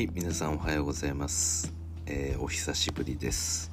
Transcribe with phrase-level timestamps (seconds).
[0.00, 1.74] はい皆さんおはようございます、
[2.06, 3.70] えーお久しぶりです、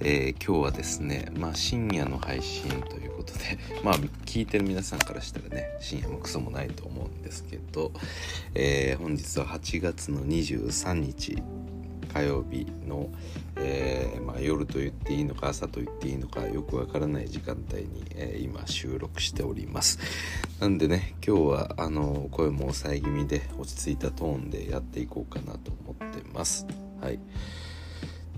[0.00, 3.94] えー今日はですねまあ深夜の配信ということで まあ
[4.26, 7.90] 聞いてる皆さんからしたらね深夜もクソもないと思うんですけど、
[8.54, 11.42] えー本日は8月の23日
[12.12, 13.08] 火曜日の、
[13.64, 19.98] えーまあ、夜と言っていいのか朝と言っていいのかよくわからない時間帯に、えー今収録しております。
[20.60, 26.66] なんでね今日はあの声も抑え気味で落ち着いたトーンでやっていこうかなと思ってます。
[27.00, 27.20] はい。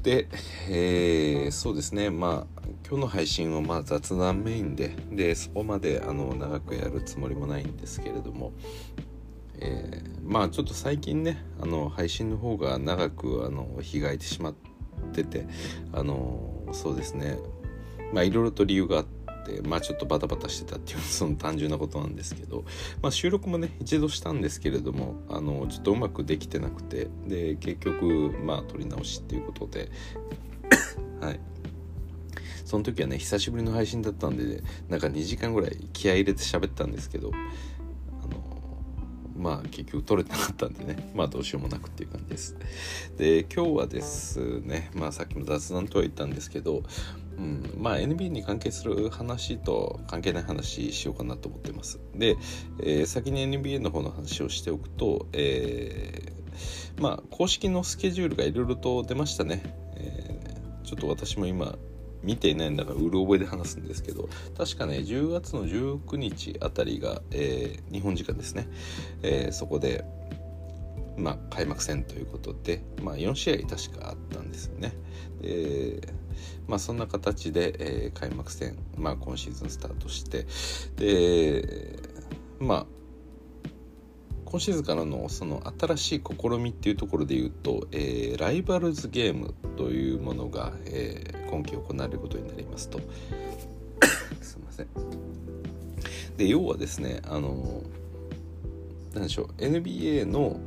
[0.03, 0.29] で、
[0.69, 2.11] えーそうですね。
[2.11, 8.53] まあ今日の配信はまあ雑談メインででそこまであの長くやるつもりもないんですけれども
[9.59, 14.71] えーまあちょっと最近ねあの配信の方が長くあの日がいてしまって
[15.25, 15.47] て
[15.93, 17.39] あのそうですね。
[18.13, 22.65] まあいろいろと理由があってまあちょっとバタバタしてたっていう その単純なことなんですけど、
[23.03, 29.91] まあ、収録もね一度したんですけれどもあのちょっとうまくできてなくてで結局まあ撮り直しっていうことで
[31.21, 31.41] はい。
[32.65, 37.31] その時はね久しぶりの配信だったんで、なんか2時間ぐらい気合い入れて喋ったんですけど
[39.45, 40.97] まあ結局取れてなかったんでね。
[41.15, 42.57] まあどうしようもなくっていう感じです。
[43.19, 46.83] で今日はですねまあさっきも雑談とは言ったんですけど、
[47.37, 52.01] うん、まあ NBA に関係する話と関係ない話しようかなと思ってます。
[52.15, 52.39] で、
[52.81, 59.63] えー先に NBA の方の話をしておくと、えーまあ公式のスケジュールがいろいろと出ましたね、
[59.97, 61.77] えーちょっと私も今
[62.25, 68.69] 見ていないんだからうる覚えで話すんですけど確かね10月の19日あたりが、えー日本時間ですね、
[69.23, 70.05] えーそこで、
[71.17, 74.95] まあ、開幕戦ということで、まあ、4試合確かあったんですよね。
[75.41, 76.09] で
[76.67, 80.47] まあ、そんな形で、えー開幕戦、まあ、今シーズンスタートして
[80.97, 81.99] で
[82.59, 82.87] まあ
[84.45, 92.99] 今シーズンからのその新しい試みっていうところで言うと、えーライバルズゲームというものが、えー今季行われることになりますと。
[94.43, 94.87] すいません。
[96.37, 97.83] で要はですねあの
[99.15, 100.59] なんでしょう NBA の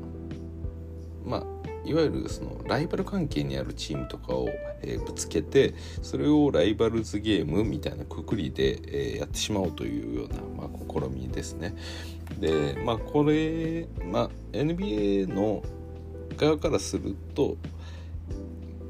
[1.25, 1.43] まあ
[1.87, 4.49] いわゆるそのライバル関係にあるチームとかを、
[4.81, 11.75] えーぶつけてそれをライバルズゲームみたいなくくりで、えーやってしまおうというような、まあ、試みですね。
[12.39, 15.63] でまあこれ、まあ、NBA の
[16.35, 17.57] 側からすると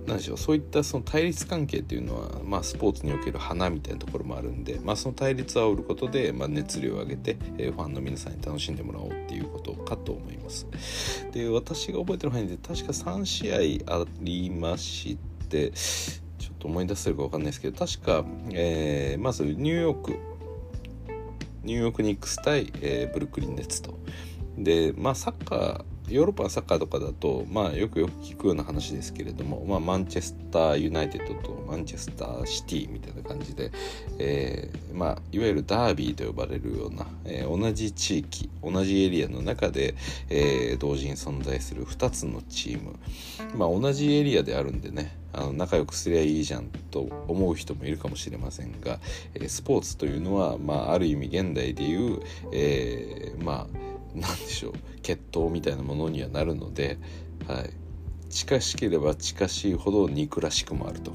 [0.07, 10.65] 何でしょうそういったその対立関係っていうのは、まあ、スポーツにおける花みたいなところもあるんで、まあ、その対立を煽ることで、まあ、熱量を上げて、えーファンの皆さんに楽しんでもらおうっていうことかと思います。
[11.31, 15.17] で私が覚えてる範囲で確か3試合ありまし
[15.49, 20.15] てちょっと思い出せるか分かんないですけど確か、えーまずニューヨーク
[21.63, 23.99] ニューヨークニックス対、えーブルックリン・ネッツと。
[24.57, 33.71] でまあサッカーヨーロッパのサッカーとかだと、まあ、よくよく聞くような話ですけれども、まあ、マンチェスターユナイテッドとマンチェスターシティみたいな感じで、
[34.17, 39.95] えーまあ、いわゆるダービーと呼ばれるような、えー同じ地域同じエリアの中で、
[40.29, 42.95] えー同時に存在する2つのチーム、
[43.57, 48.99] まあ、同じエリアであるんでねあの仲良くすりゃいいじゃんと思う人もいるかもしれませんが、
[49.33, 52.21] えースポーツというのは、まあ、ある意味現代でいう、
[52.53, 53.86] えーまあ
[54.19, 56.97] なんでしょう決闘みたいなものにはなるので、
[57.47, 57.69] はい、
[58.29, 61.11] 近しければ近しいほど憎らしくもあると。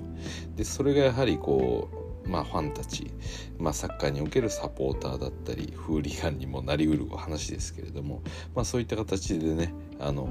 [0.57, 1.89] でそれがやはりこ
[2.27, 3.11] うまあファンたち、
[3.59, 8.23] まあ、サッカーにおけるサポーターだったりフーリガンにもなりうる話ですけれども、
[8.55, 10.29] まあ、そういった形でねあの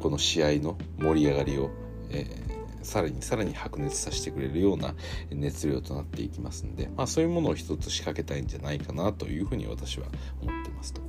[0.00, 1.70] この試合の盛り上がりを、
[2.10, 4.94] えーさらにさらに白熱させてくれるような
[5.30, 10.06] 熱量となっていきますんで、まあ、そういうものを一つ仕掛けたいんじゃないかなというふうに私は
[10.42, 11.00] 思ってますと。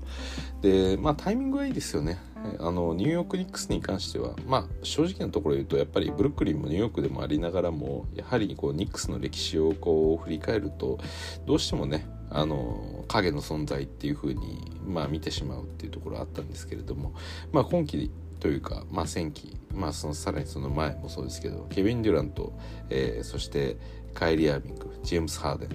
[0.62, 2.18] でまあタイミングはいいですよね。
[2.60, 11.00] あのニューヨークニックスに関してはまあ正直なところ言うとやっぱりブルックリンもニューヨークでもありながらもやはりこうニックスの歴史をこう振り返ると
[11.46, 17.14] どうしてもねあの影の存在っていう風にまあ見てしまうっていうところはあったんですけれども
[17.52, 22.54] まあ今季というか、まあ、前期、まあ、そのさらにその前もそうですけどケビン・デュラント、
[22.90, 23.78] えーそして
[24.14, 25.70] カイリー・アービングジェームス・ハーデン、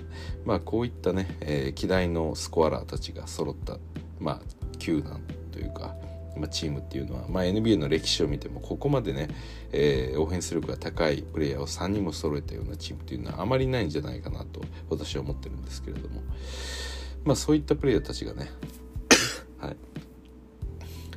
[0.44, 3.78] まあ、こういったね、えー、希代のスコアラーたちが揃った、
[4.18, 5.20] まあ、球団
[5.52, 5.94] というか、
[6.36, 9.28] まあ、チームっていうのは、まあ、NBA の歴史を見てもここまでね、
[9.70, 14.60] えーオフェンス力が高いプレイヤーを3人も揃えたようなチームっていうのはあまりないんじゃないかなと
[14.90, 16.22] 私は思ってるんですけれども、
[17.24, 18.50] まあ、そういったプレイヤーたちがね、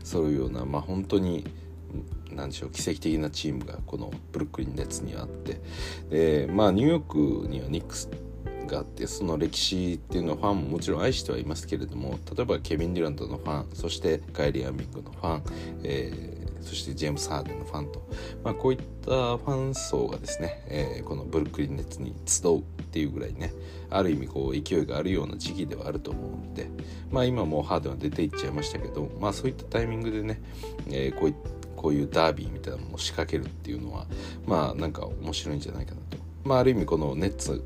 [0.06, 1.46] そうような、まあ、本当に
[2.32, 5.60] 何でしょう奇跡的なチームがこのブルックリン・ネッツにはあって
[6.10, 8.10] で、まあ、ニューヨークにはニックス
[8.68, 15.44] があってその歴史っていうのはファンももちろん愛してはいますけれども例えばケビン・デュラントのファンそしてカイリー・アンミングのファン、
[15.84, 18.08] えーそしてジェームス・ハーデンのファンと、
[18.44, 23.54] まあ、こういったファン層がですね、えー、このブルックリン・ネッツに集うっていうぐらいね
[23.90, 26.68] ある意味こう勢いがあるような時期ではあると思うんで、
[27.12, 30.42] まあ、今もうハーデンは出ていっちゃいましたけど、まあ、そういったタイミングでね、
[30.90, 31.36] えー、こうい
[31.76, 34.08] こういうダービーみたいなものを仕掛けるっていうのは
[34.48, 37.64] まあなんか面白いんじゃないかなと、まあ、ある意味このネッツ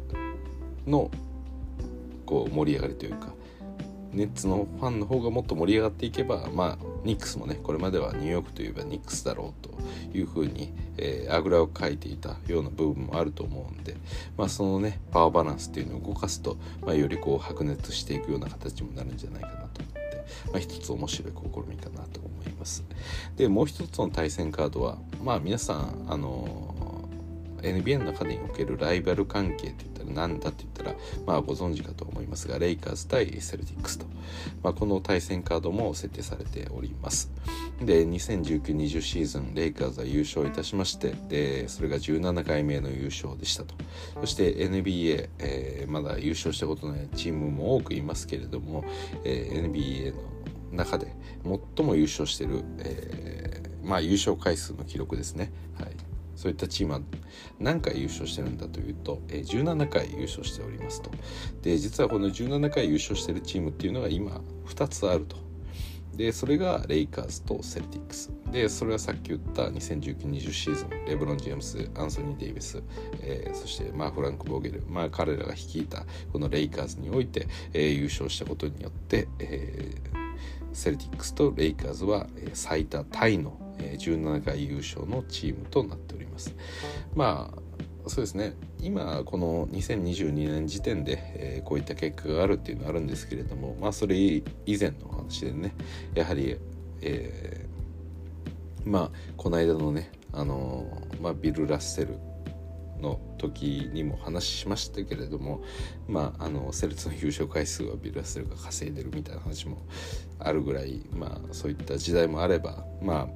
[0.86, 1.10] の
[2.26, 3.34] こう盛り上がりというか
[4.14, 13.96] ネッツのファンの方がもっと盛り上がっていけばまあニックスもねこれまではニューヨークといえばニックスだろうというふうに、え、あぐらをかいていたような部分もあると思うんで、
[14.38, 22.84] まあ、そのねパワーバランスっていうのを動かすと、まあ、よりこう白熱していくような形にもなるんじゃないかなと思って、まあ、一つ面白い試みかなと思います。
[23.38, 26.76] でもう一つの対戦カードはまあ皆さんあの
[27.62, 30.96] NBA の中におけるライバル関係って言ったら何だって言ったら、
[31.26, 34.06] まあ、ご存知かと思いますがレイカーズ対セルティックスと、
[34.64, 37.32] まあ、この対戦カードも設定されております。
[37.82, 43.76] で2019-20シーズンレイカーズは優勝いたしましてでそれが17回目の優勝でしたと。
[44.22, 48.84] そして NBA、えー、まだ優勝したことないチームも多くいますけれども、
[49.24, 50.22] えー、NBA の
[50.72, 51.16] 中で
[51.76, 55.92] 最も優勝してる、えー、まあ優勝回数の記録ですね、はい、
[56.40, 57.02] そういったチームは
[57.60, 61.12] 何回優勝してるんだというと、え17回優勝しておりますと。
[61.64, 65.36] で実はこの17回優勝してるチームっていうのが今2つあると。
[66.16, 68.32] でそれがレイカーズとセルティックス。
[68.54, 72.82] でそれはさっき言った2019-20シーズンレブロン・ジェームスアンソニー・デイビス、
[73.20, 86.56] えー、そしてまあフランク・ボーゲル、まあ、彼らが率いたこのレイカーズにおいて、えー、優勝したことによって、えー、セルティックスとレイカーズは最多タイの17回優勝のチームとなっております。
[87.16, 94.44] まあそうですね今この2022年時点で、えー、こういった結果があるっていうのはあるんですけれどもまあそれ以
[94.80, 95.76] 前の話でね
[96.16, 96.58] やはり、
[97.02, 100.86] えー、まあこの間のねあの、
[101.22, 102.18] まあ、ビル・ラッセル
[103.02, 105.64] の時にも話しましたけれども、
[106.08, 109.78] まあ、あのセルツの優勝回数はビル・ラッセルが稼いでるみたいな話も
[110.38, 113.28] あるぐらい、まあ、そういった時代もあれば、まあ、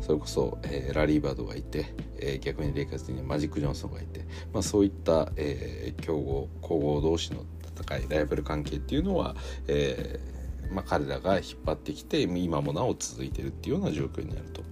[0.00, 7.44] それこそ、えー、ラリー・バードがいて、えー、逆にレイカーズにマジック・ジョンソンがいて、まあ、そういった、えー、強豪皇后同士の
[7.80, 9.36] 戦いライバル関係っていうのは、
[9.66, 10.38] えー
[10.70, 14.62] まあ、彼らが引っ張ってきて今もなお続いてるっていうような状況になると。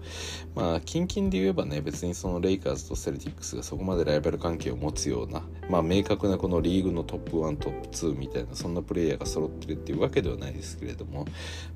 [0.55, 11.27] まあ近々で言えばね別にそのレイカーズとセルティックスがそこまでライバル関係を持つようなまあ明確なこのリーグのトップ1トップ2みたいなそんなプレイヤーが揃ってるっていうわけではないですけれども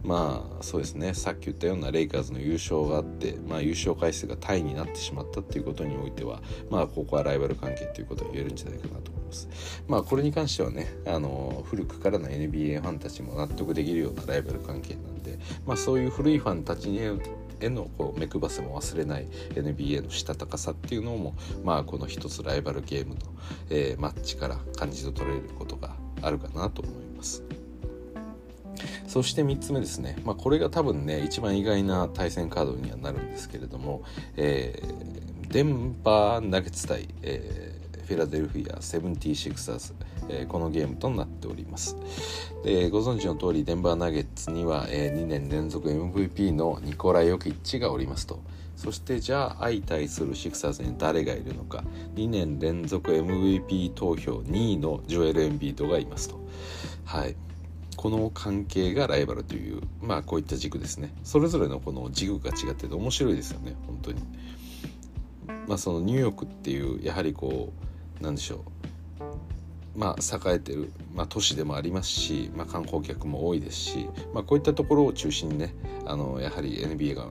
[0.03, 1.15] まあそうですね。
[1.15, 6.41] さっき言ったようなレイカーズの優勝があってまあ優勝回数がタイになってしまったっていうことにおいては
[6.71, 9.49] まあここはライバル関係ということが言えるんじゃないかなと思います。
[9.89, 16.99] まあこれに関してはねあの古くからの NBA ファンたちも納得できるようなライバル関係なんでまあそういう古いファンたちに
[17.61, 21.35] へのこう目配せも忘れない NBA のしたたかさっていうのも、
[21.65, 23.21] まあ、この一つライバルゲームの、
[23.71, 27.43] えー、マッチから感じ取れることがあるかなと思います。
[29.07, 34.03] そして3つ目ですね、まあ、これが多分ね一番意外な対戦カードにはなるんですけれども、
[34.37, 37.70] えー、デンバーナゲッツ対、えー、
[38.11, 39.95] フィラデルフィア 76ers
[40.29, 41.97] えー、このゲームとなっております。
[42.65, 48.41] でご存知の通りデンバーナゲッツには、えー、2年連続 MVP のニコラ・ヨキッチがおりますと。
[48.77, 51.85] そしてじゃあ相対するシクサーズに誰がいるのか。
[52.17, 56.41] 2年連続 MVP 投票2位のジョエル・エンビードがいますと。
[57.05, 57.37] はい。
[57.97, 61.13] この関係がライバルというまあこういった軸ですね。
[61.23, 64.23] それぞれのこの軸が違ってて面白いですよね本当に。
[65.67, 67.90] まあそのニューヨークっていうやはりこう
[68.21, 68.61] なんでしょう。
[69.97, 75.75] まあ、栄えてる、まあ、都市でもありますし、まあ、観光客も多いですし、まあ、こういったところを中心にね
[76.07, 77.29] あのやはり NBA が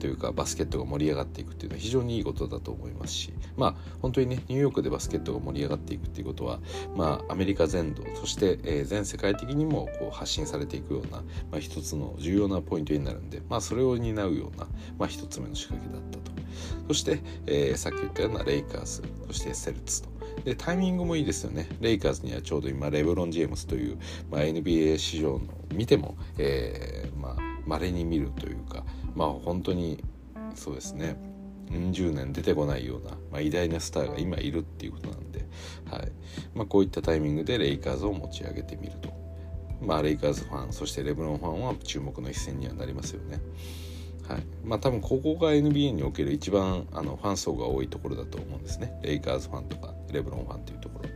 [0.00, 6.58] というかバスケットが盛り上がっていくっていうのは非常にいいことだと思いますしまあ本当にねニューヨークでバスケットが盛り上がっていくっていうことは
[6.96, 11.18] まあアメリカ全土そして、えー、全世界的にもこう発信されていくような、
[11.50, 14.66] まあ、一つの重要なポイントになるんでまあそれを担うような、
[14.98, 16.30] まあ、一つ目の仕掛けだったと。
[16.88, 20.19] そして、えー、さっき言ったようなレイカーズそしてセルツと。
[20.44, 21.68] でタイミングもいいですよね。
[21.80, 23.98] レイカーズにはちょうど今レブロン・ジェームスという、
[24.30, 25.40] まあ、NBA 史上の
[25.74, 28.84] 見ても、えー、まあ稀に見るというか
[29.14, 30.02] まあ本当に
[30.54, 31.16] そうですね。
[31.72, 35.46] うん十年出てこないような、まあ、偉大なスターが今いるっていうことなんで、
[35.90, 36.12] はい。
[36.54, 39.12] まあ、こういったタイミングでレイカーズを持ち上げてみると、
[39.80, 43.40] まあ、レイカーズファンそしてレブロンファンは注目の一戦にはなりますよね。
[44.28, 44.42] はい。
[44.64, 48.98] まあ、多分ここが NBA における一番あのファン層が多いところだと思うんですね。
[49.02, 49.94] レイカーズファンとか。
[50.12, 51.10] レブロンファンというところ。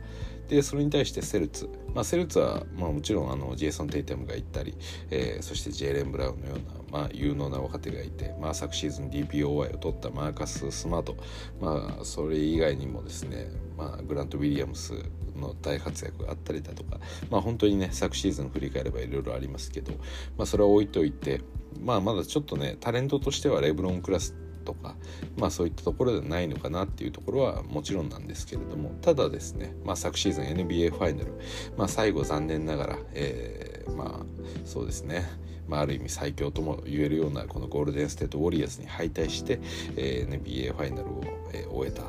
[0.47, 4.77] でそれに対してセルツ、まあ、セルツは、まあ、もちろんあのジェイソン・テイタムが行ったり、
[5.09, 11.17] えー、そしてジェイレン・ブラウンのような、まあ、有能な若手がいて、まあ、昨シーズン DPOY を取ったマーカス・スマート、
[11.59, 14.93] まあ、それ以外にもですね、まあ、グラント・ウィリアムス
[15.35, 16.99] の大活躍があったりだとか、
[17.29, 19.93] まあ、本当にね昨シーズン振り返ればいろいろありますけど、
[20.37, 21.41] まあ、それは置いといて、
[21.81, 24.35] まあ、まだちょっとねタレントとしてはレブロンクラス
[24.65, 24.95] とか、
[25.37, 31.39] まあ、そういったところではないのかなっていうところはもちろんなんですけれどもただですね、まあ、昨シーズン NBA ファイナル、
[31.77, 34.25] まあ、最後残念ながら、えー、まあ
[34.65, 35.25] そうですね
[35.67, 39.59] まあ、ある意味最強とも言えるようなこのゴールデン・ステート・ウォリアーズに敗退して、
[39.95, 42.03] えー、NBA ファイナルを、えー、終えた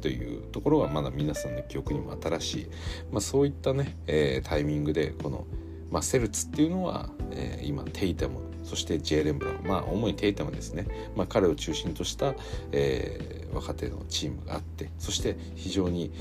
[0.00, 2.68] というところはまだ皆さんの記憶にも新しい、
[3.10, 5.46] まあ、そういったね、えー、タイミングでこの、
[5.90, 9.66] まあ、セルツっていうのは、えー、今テイタムそしてジェイレンブラウン。
[9.66, 12.34] まあ主にテイタムですね、まあ、彼を中心とした、
[12.72, 16.12] えー、若手のチームがあってそして非常に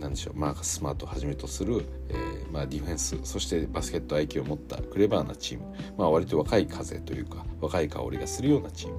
[0.00, 5.64] 何でしょうマーカス・スマートをはじめとする、えーまあ、ディフェンスそしてバスケット IQ を持ったクレバーなチーム、
[5.96, 8.98] まあ、割と若い風というか若い香りがするようなチーム。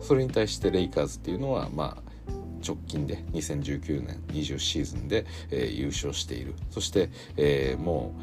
[0.00, 2.12] それに対してレイカーズっていうのはまあ
[2.66, 6.54] 直近で2019年20シーズンで、えー、優勝している。
[6.70, 8.14] そして、えー、も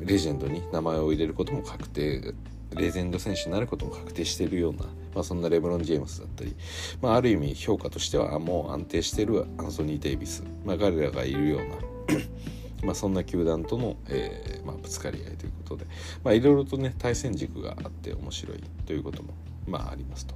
[0.00, 2.34] うレジェンドに名前を入れることも確定
[2.74, 6.54] レジェンド選手になることも確定しているような、まあ、そんなレブロン・ジェームスだったり、
[7.00, 11.66] まあ、ある意味評価としてはもう安定しているアンソニー・デイビス、まあ、彼らがいるような
[12.84, 15.84] まあそんな球団との、えーまあ、ぶつかり合いということ
[16.30, 19.34] で、いろいろとね対戦軸があって面白いということも、
[19.66, 20.34] まあ、ありますと。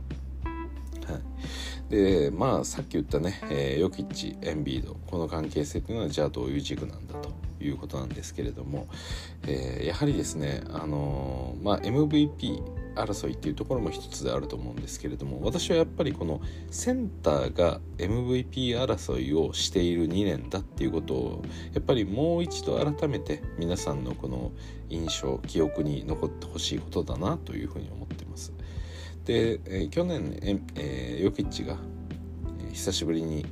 [1.08, 7.30] はい、でまあさっき言ったね、えー、ヨキッチエンビードこの関係性というのはじゃあどういう軸なんだと
[7.60, 8.88] いうことなんですけれども、
[9.46, 12.62] えー、やはりですね、あのー、まあ、MVP
[12.94, 16.40] 争いっていうところも一つであると思うんですけれども私はやっぱりこの
[16.70, 21.42] センターが MVP 争いをしている2年だっていうことを
[21.72, 24.52] やっぱりもう一度改めて皆さんのこの
[24.88, 27.99] 印象記憶に残ってほしいことだなというふうに思ってます。
[29.24, 30.38] で、えー、去年、
[30.74, 31.76] えー、ヨキッチが、
[32.60, 33.46] えー、久しぶりに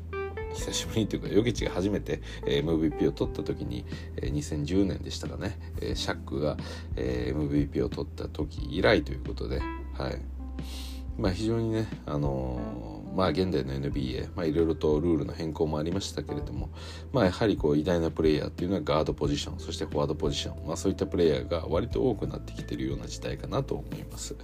[0.54, 3.84] 久しぶりというかヨキッチが初めて、えー、MVP を取った時に、
[4.16, 6.56] えー、2010年でしたかね、えー、シャックが、
[6.96, 9.60] えー、MVP を取った時以来ということで、
[9.94, 10.20] はい。
[11.16, 16.70] まあ、非常にね、あのーまあ現代の NBA、まあ、いろいろとルールの変更もありましたけれども、
[17.12, 24.36] まあ、やはりこう偉大なプレイヤーっていうのはガードポジションそしてフォワードポジション、まあ、そういったプレイヤーが割と多くなってきているような時代かなと思います、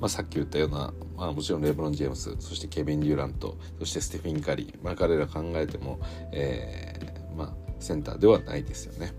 [0.00, 6.00] まあ、さっき言ったような、まあ、もちろんレブロン・ジェームスそしてケビン・デュラントそしてステフィン・カリー、まあ、彼ら考えても、
[6.32, 9.12] えーまあ、センターではないですよね。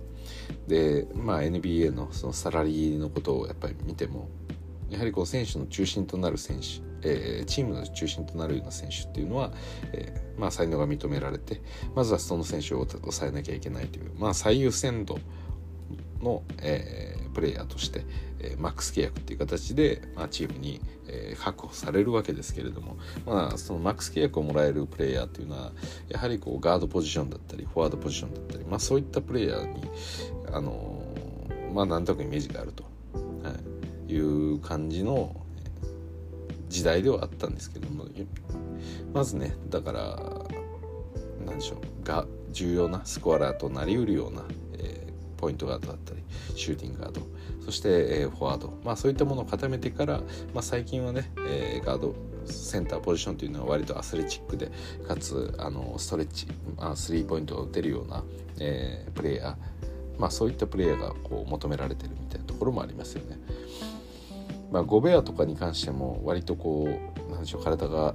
[0.67, 4.29] で、まあ、NBA のそのサラリーのことをやっぱり見ても
[4.89, 9.51] やはりこう選手の中心となる選手えー、チームの中心となるような選手っていうのは、
[9.93, 11.61] えー、まあ、才能が認められて
[11.95, 15.19] まずはその選手を抑えなきゃいけないという、まあ、最優先度
[16.21, 18.05] の、えー、プレイヤーとして、
[18.41, 25.71] えマックス契約っていう形で、まあ、チームに、え確保されるわけですけれども、まあ、そのマックス契約をもらえるプレイヤーっていうのは
[26.07, 29.81] やはりこうガードポジションだったりフォワードポジションだったり、まあ、そういったプレイヤーに、
[30.51, 31.01] あの
[31.73, 32.83] まあ、なんとなくイメージがあると、
[33.43, 33.53] は
[34.07, 35.35] い、いう感じの
[36.69, 38.05] 時代ではあったんですけども
[39.13, 40.19] まずねだから
[41.45, 44.43] 何でしょうが重要なスコアラーとなりうるような、
[44.77, 46.23] えー、ポイントガードだったり
[46.55, 47.21] シューティングガード
[47.65, 47.89] そして、
[48.21, 50.17] えー、フォワード、まあ、そういったものを固めてから、
[50.53, 54.71] まあ、最近はね、えー、ガードセンターポジションというのは割とアスレチックで
[55.07, 56.47] かつあのストレッチ、
[56.95, 58.23] スリーポイントを打てるような、
[58.59, 59.55] えー、プレイヤー、
[60.19, 63.37] まあ、そういったプレイヤーがこう求められてるみたいなところもありますよね。
[64.71, 66.87] まあ、ゴベアとかに関しても割とこ
[67.27, 68.13] うなんでしょう体が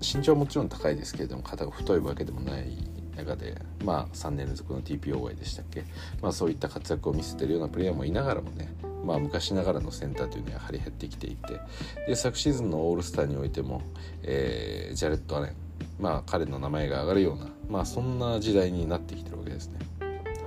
[0.00, 5.84] 身長はもちろん高いですけれども肩が太いわけでもない中で、まあ、3年連続の TPOY でしたっけ、
[6.22, 8.72] まあ、そういった活躍を見せてるようなプレイヤーもいながらもね、
[9.04, 11.60] まあ、昔ながらのセンターというのはやはり減ってきていて
[12.06, 13.82] で昨シーズンのオールスターにおいても、
[14.22, 15.56] えー、ジャレット・アレン、
[15.98, 19.78] まあ、彼の名前が上がるような、まあ、そんな時代になってきてるわけですね。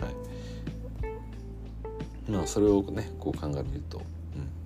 [0.02, 0.10] は
[2.28, 4.02] いまあ、それをねこう鑑みると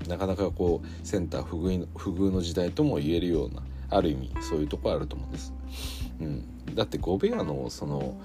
[0.08, 5.54] なかなかこうセンター不遇不遇の時代とも言えるようなある意味そういうとこあると思うんです。
[6.20, 8.20] うん、だってゴベアのその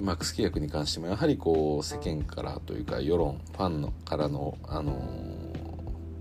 [0.00, 5.52] マックス契約に関してもやはりこう世間からというか世論ファンのからのあの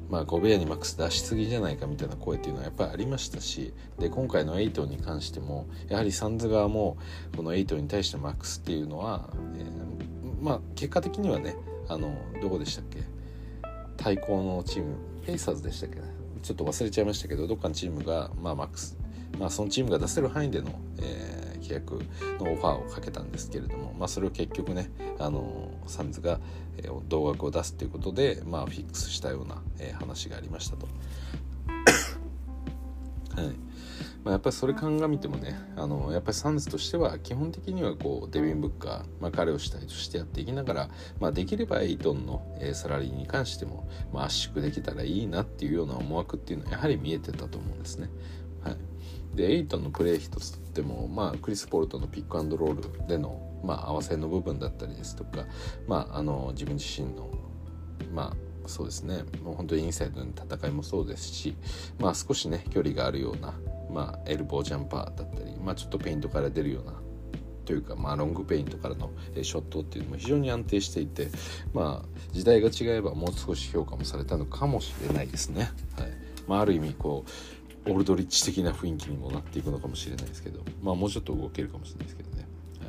[0.09, 6.97] まあ、ゴベアにマックス出しすぎじゃないかみたいな声っていうのはやっぱりありましたしで今回のエイトに関してもやはりサンズ側も
[7.35, 9.65] このエイトに対してマックスっていうのは、えー、
[10.39, 11.55] まあ結果的にはね
[11.87, 12.99] あのどこでしたっけ？
[13.97, 14.95] 対抗のチーム
[15.25, 16.03] ペイサーズでしたっけね。
[16.41, 18.97] ちょっと忘れちゃいましたけどどっかのチームがまあマックス。
[19.39, 21.95] まあそのチームが出せる範囲での、えー、契約
[22.43, 26.39] のオファーをかけたんですけれども、まあ、それを結局ねあのサンズが、
[26.77, 30.87] えー、同額を出すということで、まあ、フィックスしたような、えー、話がありましたと。
[33.41, 33.55] はい。
[34.23, 40.89] まあ、やっぱりそれ鑑みてもねあのやっぱりサンズとしては基本的にはこうデビン・ブッカー、まあ、彼を主体としてやっていきながら、
[41.19, 48.09] まあ、できればエイトンの、えー、サラリーに関しても、まあ、圧縮できたらいいなっていうような思惑っていうのはやはり見えてたと思うんですね。
[48.63, 48.77] はい、
[49.35, 55.45] でエイトンのプレー一つとっても、まあ、クリス・ポルトのピックアンドロールでの、まあ、合わせの部分だったりですとか、
[55.85, 57.29] まあ、あの自分自身の
[58.13, 61.55] まあそうですねもう本当にインサイドの戦いもそうですし、
[61.99, 63.53] まあ、少しね距離があるような、
[63.93, 66.93] まあ、エルボージャンパーだったり、まあ、ちょっとペイントから出るような
[67.65, 71.29] というか、まあ、ロングペイントからのショットっていうのも非常に安定していて、
[71.73, 75.71] まあ、時代が違えばもう少し評価もされたのかもしれないですね。
[75.97, 76.11] はい
[76.47, 77.23] まあ、ある意味こ
[77.87, 82.47] うオールドリッチ的な雰囲気にもなっていくのかもしれないですけど、まあ、もうちょっと動けるかもしれないですけどね。
[82.79, 82.87] は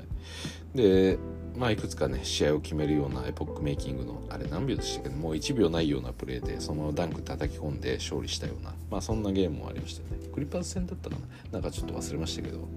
[0.75, 1.19] い、で
[1.57, 10.29] まあ、いくつかね試合を決めるようなエポックメイキングのあれ何秒でしたけどもう1秒ないようなプレーでそのダンク叩き込んで勝利したような、まあ、そんなゲームもありましたよね。
[10.33, 11.17] クリッパーズ戦だったか
[11.53, 11.53] な？
[11.53, 12.69] なんかちょっと忘れましたけど、はい、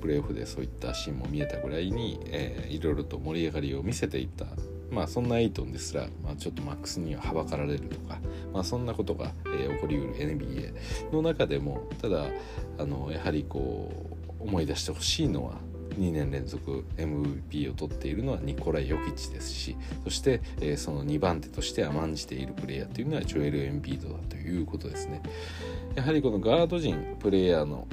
[0.00, 4.46] プレーオフでそういったシーンも見えたぐらいに、えー、いろいろと盛り上がりを見せていった。
[4.90, 8.18] まあそんなエイトンですら、まあ、ちょっとマックスにははばかられるとか、
[8.52, 12.26] まあ、そんなことが、えー、起こりうる NBA の中でもただ
[12.78, 13.90] あのやはりこ
[14.40, 15.54] う思い出してほしいのは
[15.96, 25.22] 2年連続 MVP を取っているのはニコライ・ヨキッチですしそして、えー、その2番手として甘んじているプレイヤーというのはジョエル・エンビードだということですね。
[25.94, 27.86] やはりこのガード陣プレイヤーの、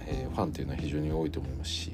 [0.00, 1.92] えー、ファンというのは非常に多いと思いますし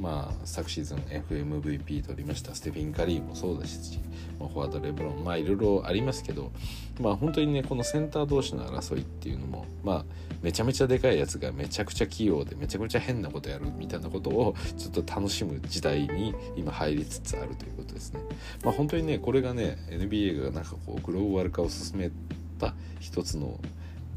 [0.00, 4.00] まあ、昨シーズン FMVP 取りましたステフィン・カリーもそうですし、
[4.40, 6.50] まあ、フォワードレブロンまあいろいろありますけど、
[6.98, 10.04] まあ、本当にねこのセンター同士の争いっていうのも、まあ、
[10.42, 18.20] めちゃめちゃでかいやつがめちゃくちゃ器用でめちゃくちゃ変なことやるみたいなことをちょっと楽しむ時代に今入りつつあるということですね。
[18.64, 22.10] まあ、本当にねこれがね NBA がなんかこうグローバル化を進め
[22.58, 23.60] た一つの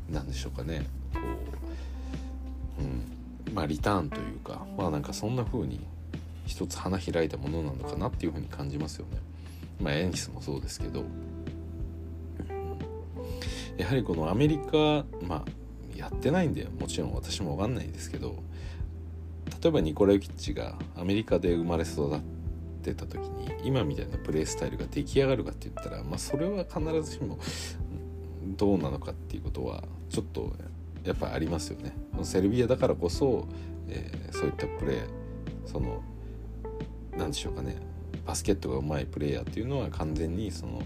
[0.09, 1.19] なんでしょうかねこ
[2.79, 5.85] う、うん、まあ、リターンというかまあなんかそんな風に
[6.45, 9.17] 一つ花開いたものなのかなっていう風に感じますよね。
[9.79, 11.05] まあエニスもそうですけど
[13.77, 15.45] やはりこのアメリカまあ
[15.95, 18.35] やってないんでもちろん私も分かんないですけど
[19.61, 22.19] 例えばニコラ・ユキッチがアメリカで生まれ育っ
[22.81, 27.39] てた時に今みたいなプレースタイルが出来上がるかって言ったら、まあ、それは必ずしも
[28.57, 30.53] どうなのかっていうことはちょっと
[31.03, 31.93] やっぱありますよね。
[32.23, 33.47] セルビアだからこそ、
[33.89, 35.07] えー、そういったプレー
[35.65, 36.01] その
[37.17, 37.92] 何でしょうかね。
[38.25, 40.81] バスケットがうまいプレーヤーっていうのは完全にその、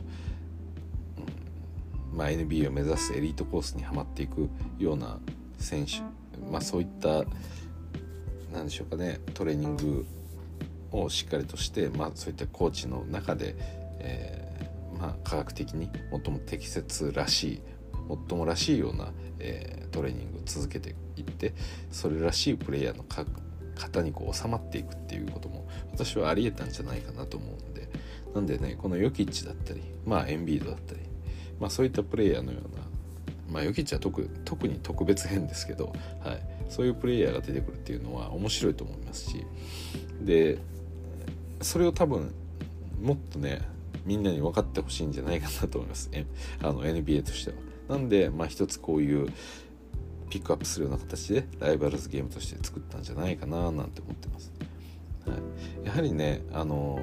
[2.12, 5.20] うんまあ、NBA を目指すエリートコースにはまっていくような
[5.60, 6.02] 選手、
[6.52, 7.24] まあ、そういった
[8.54, 10.06] 何でしょうかねトレーニング
[10.92, 13.56] をしっかりとして、まあ、そういったコーチの中で、
[14.00, 17.62] えーまあ、科学的に最も適切らしい
[18.30, 21.54] 最もらしいような、えー、トレーニングを続けていって
[21.92, 23.04] それらしいプレイヤーの
[23.76, 25.67] 型にこう収まっていくっていうことも
[25.98, 27.90] 私はありえたんじゃないかなと思うんで
[28.36, 31.02] なんでねこのヨキッチだったりまあエンビードだったり、
[31.60, 32.88] まあ、そういったプレイヤーのような
[33.50, 39.46] まあ、ヨキッチは特特に特別編ですけど、はい、そういうプレイヤーが出てくるっていうのは面白いと思いますし
[40.22, 40.58] で
[41.62, 42.34] それを多分
[43.02, 43.62] もっとね
[44.06, 46.10] みんなに分かってほしいんじゃないかなと思います
[46.62, 47.58] あの NBA としては。
[47.90, 49.32] なんで、まあ、一つこういう
[50.30, 54.52] ピックアップするような形でライバルズゲームとして作ったんじゃないかななんて思ってます。
[55.84, 57.00] やはりねあの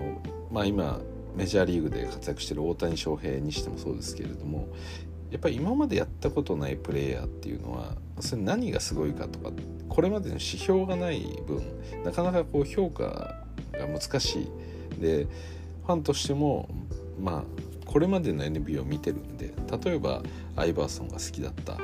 [0.51, 1.01] まあ今
[1.37, 4.69] メジャーリーグで活躍してる大谷翔平にしてもそうですけれども
[5.31, 9.51] やっぱり今までやったことないプレイヤーっていうのはそれ何がすごいかとか
[9.89, 11.63] これまでの指標がない分
[12.05, 13.05] なかなかこう評価
[13.73, 15.01] が難しい。
[15.01, 15.27] で
[15.85, 16.69] ファンとしても
[17.21, 17.45] まあ
[17.85, 19.53] これまでの NBA を見てるんで
[19.85, 20.23] 例えば
[20.57, 21.77] アイバーソンが好きだった、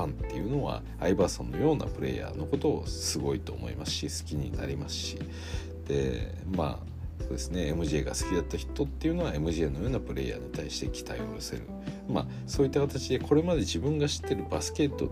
[0.00, 5.18] ファンっていうのはアイバーソンのようなプレイヤーのことをすごいと思いますし好きになりますし。
[5.86, 7.72] でまあそうですね。
[7.72, 11.62] MJ が好きだった人っていうのは MJ のようなプレイヤーに対して期待を寄せる。
[12.08, 15.10] まあそういった形でこれまで自分が知ってるバスケット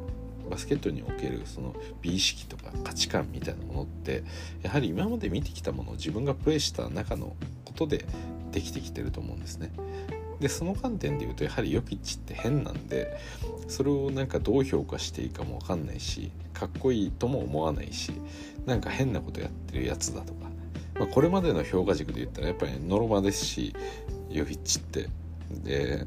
[0.48, 4.24] バスケットにおけるその美意識とか価値観みたいなものって
[4.62, 8.07] やはり今まで見てきたものを自分がプレイした中のことで
[8.53, 9.70] できてきてると思うんですね。
[10.40, 13.18] でその観点で言うとやはりヨキッチって変なんで
[13.66, 18.12] それをなんかどう評価していいかも分かんないしかっこいいとも思わないし
[18.66, 20.48] なんか変なことやってるやつだとか、
[20.98, 23.74] まあ、これまでの評価軸で言ったらやっぱりノロマですし
[24.31, 25.09] ヨキッチって。
[25.51, 26.05] で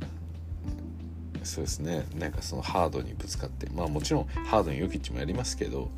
[1.44, 2.06] そうですね。
[2.16, 5.90] なんかそのハードにぶつかってまあもちろんハードにヨキッチもやりますけど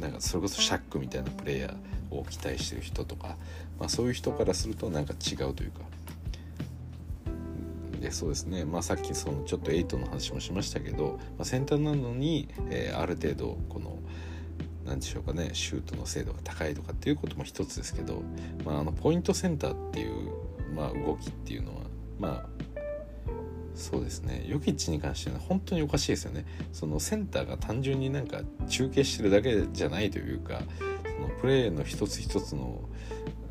[0.00, 3.36] なんかそれこそシャックみたいなプレイヤーを期待してる人とか、
[3.78, 5.80] まあ、そういう人からするとなんか違うというか
[8.06, 13.98] でそうですね、まあ、さっきそのちょっと8の話もしましたけど、まあ、先端なのに、えー、ある程度この
[14.84, 18.22] 何でしょうかねシュートの精度が高いとかっていうことも一つですけど、
[18.64, 20.30] まあ、あのポイントセンターっていう、
[20.72, 21.82] まあ、動きっていうのは
[22.20, 22.46] まあ
[23.74, 24.46] そうですね。
[24.48, 26.46] ヨキッチに関しては本当におかしいですよね。
[26.72, 30.62] そのセンターが単純になんか中継してるだけじゃないというか
[31.04, 32.88] そのプレーの一つ一つの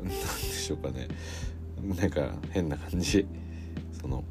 [0.02, 1.06] 何でしょうかね。
[1.80, 3.24] なんか変な感じ。
[4.00, 4.24] その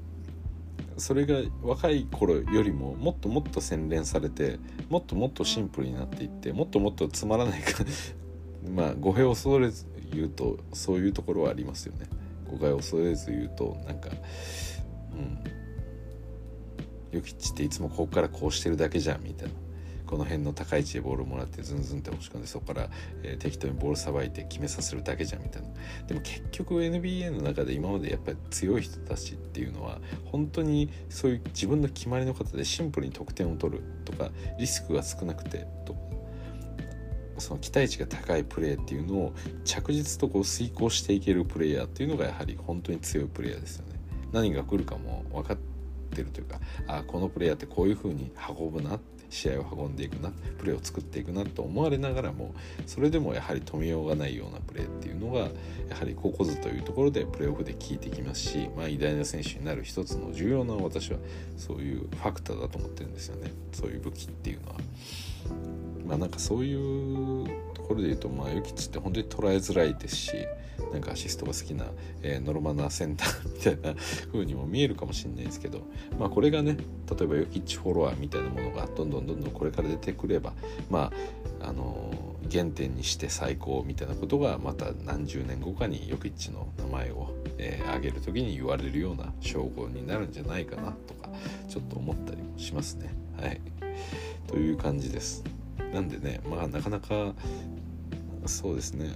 [0.98, 7.84] それが若い頃よりももっともっと洗練されてもっともっとシンプルになっていってもっともっとつまらないか
[8.74, 12.08] まあ語弊を恐れず言うとそういうところはありますよね。
[12.50, 14.10] 誤解を恐れず言うとなんか
[15.14, 15.40] うん。
[17.12, 19.54] ヨキッチっていつもここからこうしてるだけじゃんみたいな。
[20.06, 22.90] この辺の高い位置でボールをもらってズンズンって押し込んでそこから、
[23.24, 25.68] えー、適当にボールさばいて決めさせるだけじゃんみたいな
[26.08, 36.00] でも結局 NBA の中で今までやっぱり強い人たちっていうのは本当にそういう自分の決まりの方でシンプルに得点を取るとかリスクが少なくてとか
[37.38, 39.34] その期待値が高いプレーっていうのを
[39.66, 44.00] 着実とこう遂行していけるプレイヤーっていうのがやはり本当に強いプレイヤーですよね。
[44.32, 45.58] 何が来るかも分かっ
[46.12, 52.54] てるというかあこのプレイヤーってこういう風に運ぶなっ試合を運んでいくなプレーを作っていくなと思われながらも
[52.86, 61.18] それでもやはり止めようがないようなプレーっていうのがやはりここぞというところでプレーオフで効いてきますし、まあ、偉大な選手になる一つの重要な私は
[61.58, 64.76] そういうファクターだと思ってるんですよねそういう武器っていうのは。
[66.06, 67.48] まあなんかそういう
[67.86, 70.34] ころで言うとまあヨキチって本当に捉えづらいですし
[70.92, 71.86] なんかアシストが好きな、
[72.22, 74.00] えー、ノルマナセンターみたいな
[74.32, 75.82] 風にも見えるかもしれないですけど、
[76.20, 76.78] まあ、これがね
[77.10, 80.54] 例えばヨキッチフォロワーみたいなものがどんどんどんどんこれから出てくれば
[80.90, 81.12] ま
[81.62, 91.30] ああのー、原点にして最高みたいなことがまた何十年後かにヨキッチの名前を、えー、挙げる時に言われるような称号になるんじゃないかなとか
[91.70, 93.14] ちょっと思ったりもしますね。
[93.42, 93.62] はい、
[94.48, 95.44] という感じです。
[95.94, 97.34] なんでねまあなかなか
[98.48, 99.16] そうですね。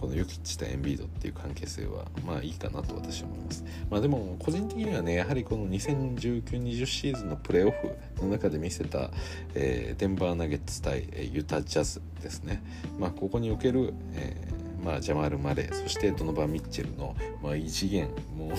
[0.00, 3.64] このヨキッチとエンビードっていう関係性はまあいいかなと私は思います。
[3.90, 9.10] まあでも個人的にはねやはりこの2019-20シーズンのプレーオフの中で見せた、
[9.54, 12.62] えー、デンバーナゲッツ対、えユタジャズですね。
[12.98, 18.52] まあここにおける、えー、まあ、ジャマール・マレーそしてドノバン・ミッチェルの、まあ、異次元も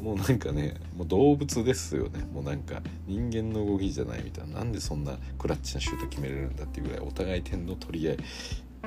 [0.00, 2.26] う もうなんかねもう動物ですよね。
[2.32, 4.58] もうなんか人間の動きじゃないみたいな。
[4.58, 8.16] なんでそんなクラッチなシュート決めれるんだっていうぐらいお互い点の取り合い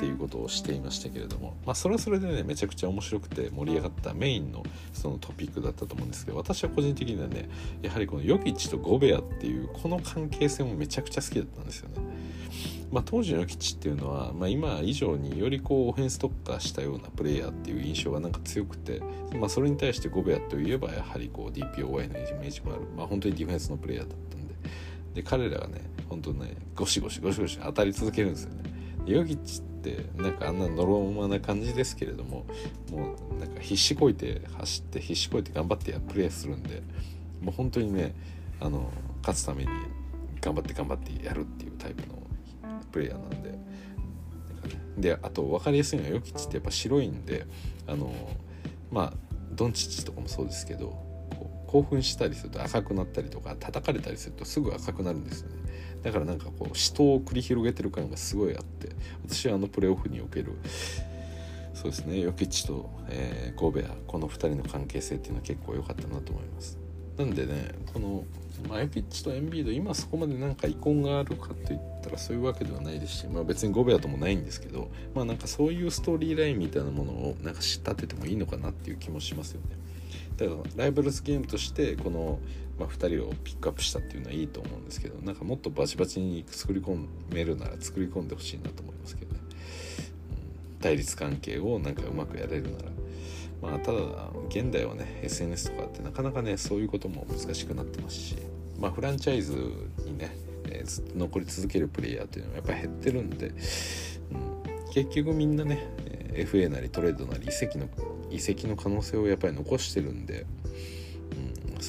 [0.01, 7.47] っていうことをしていましたけれどもまあそれはそれでねめちゃくちゃ面白くて盛り上がったメインのそのトピックだったと思うんですけど私は個人的にはね
[7.83, 11.97] やはりこのヨキッチとゴベアっていうこの関係性もめちゃくちゃ好きだったんですよね。
[12.91, 19.01] まあ、当時のヨキッチっていうのは、まあ、今以上によりこうオフェンス特化したようなプレイヤーっていう印象がなんか強くて、
[19.33, 24.55] まあ、それに対してゴベアといえばやはりこう DPOY のイメージもある、まあ、本当にディフェンスのプレイヤーだったんで
[25.13, 28.71] で彼らがね本当ねゴシゴシゴシゴシ当たり続けるんですよね。
[29.05, 32.45] ヨギッチってなんかあんなのろまな感じですけれども
[32.91, 36.83] もうなんか必死こいて走って必死こいて頑張ってプレーするんで
[37.41, 38.13] もう本当にね
[38.59, 38.91] あの
[39.21, 39.69] 勝つために
[40.39, 42.21] 頑張って頑張ってやるっていうタイプの
[42.91, 43.57] プレイヤーなんでなん、ね、
[44.97, 47.45] であと分かりやすいのはヨキッチってやっぱ白いんで
[47.87, 48.13] あの
[48.91, 49.13] まあ
[49.51, 51.11] ドンチッチとかもそうですけど
[51.67, 55.60] 興奮したりすると赤くなったりとか叩かれたりするとすぐ赤くなるんですよね。
[56.03, 58.89] だからなんかこう死闘を繰り広げてる感がすごいあって
[59.27, 60.53] 私はあのプレーオフにおける
[61.73, 66.77] そうですねヨキッチと、えー、ゴーベアこの2人の関係性っていうのは結構良かったなと思います。
[67.17, 68.23] なんでねこの、
[68.69, 79.75] まあ、ヨキッチとエンビード今そこまでなんか遺恨があるかといったらそういうわけではないですし、まあ、別にゴベアともないんですけどまあなんかそういうストーリーラインみたいなものをなんか仕立ててもいいのかなっていう気もしますよね。
[80.37, 82.39] だからライバルズゲームとしてこの
[82.79, 89.39] まあ、2人をピックアップしたっていうのはいいと思うんですけどなんかもっとバチバチに作り込めるなら作り込んでほしいなと思いますけどね、
[90.75, 92.91] うん、対立関係をなんかうまくやれるなら。
[93.61, 93.99] まあただ
[94.49, 98.35] 現代はね SNS とかってなかなかねそういうことも難しくなってますし。
[98.79, 103.55] まあフランチャイズにね、えー、ずっと残り続けるプレイヤーというのはやっぱり減ってるんで、うん、
[104.91, 105.87] 結局みんなね
[106.33, 107.87] FA なりトレードなり移籍の
[108.31, 110.47] 移籍の可能性をやっぱり残してるんで。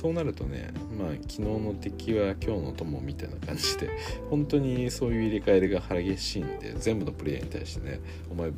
[0.03, 3.89] そうなるとねまあ昨日の敵は今日の友みたいな感じで
[4.31, 8.55] 本当にそういう入れ替えが激しいんで全部のプレイヤーに対してねお前も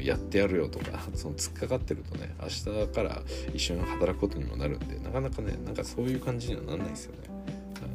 [0.00, 3.22] うやってやるよとかその突っかかってるとね明日から
[3.54, 7.86] 一緒に働くことにもなるんでなかなかねなんかそういう感じにはなんないですよね、は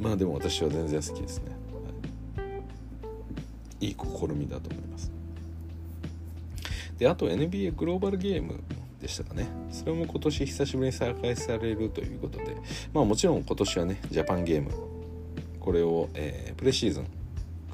[0.00, 1.44] い、まあでも私は全然好きですね、
[2.36, 2.42] は
[3.80, 5.12] い、いい試みだと思います。
[6.98, 8.62] であと NBA グローバルゲーム
[9.00, 9.48] でしたかね。
[9.70, 12.56] それも今年久しぶりに再開されるということで。
[12.92, 14.70] まあもちろん今年はねジャパンゲーム。
[15.58, 17.06] これを、えー、プレシーズン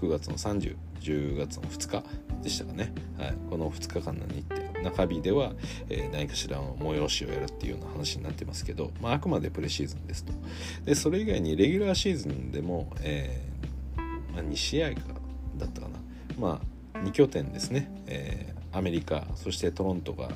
[0.00, 2.04] 9月の3010月の2日
[2.42, 4.66] でしたかね、はい、この2日間の日程。
[4.82, 5.52] 中日では、
[5.88, 10.32] えー、何かしらの催しをやるっていうような話になってますけど、まあ、あくまでプレシーズンですと。
[10.84, 15.00] でそれ以外にレギュラーシーズンでも、えーまあ、2試合か
[15.56, 15.98] だったかな。
[16.38, 16.60] ま
[16.94, 20.30] あ2拠点ですね、えー、アメリカそしてトロントが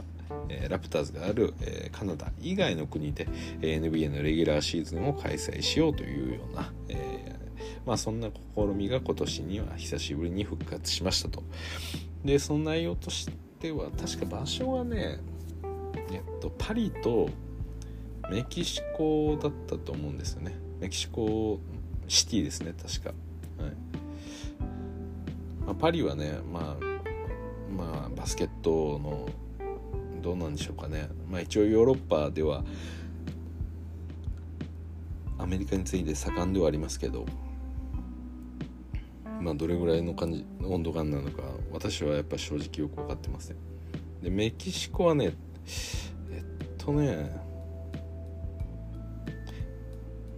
[0.50, 3.28] えラプターズがある、えカナダ以外の国で、
[3.62, 7.36] え NBA のレギュラーシーズンを開催しようというような、え
[7.86, 11.42] まあ、そんな試みが今年には久しぶりに復活しましたと。
[12.24, 15.18] でその内容としては確か場所はね、
[16.12, 17.30] えっと、パリと
[18.30, 20.54] メキシコだったと思うんですよね。
[20.80, 21.60] メキシコ
[22.08, 23.10] シティですね確か。
[23.62, 23.72] はい
[25.66, 26.84] まあ、パリはね、まあ、
[27.72, 29.28] まあバスケットの
[30.20, 32.64] どうなんでしょうかね、まあ、一応ヨーロッパでは
[35.38, 37.26] アメリカに次いで盛んではありますけど
[39.40, 43.56] まあどれぐらいの感じ温度感なのか私はやっぱ正直よく分かってません。
[44.22, 45.32] でメキシコはね
[46.30, 47.40] えっとね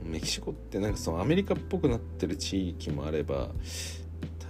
[0.04, 3.48] メキシコってなんかそのアメリカっぽくなってる地域もあれば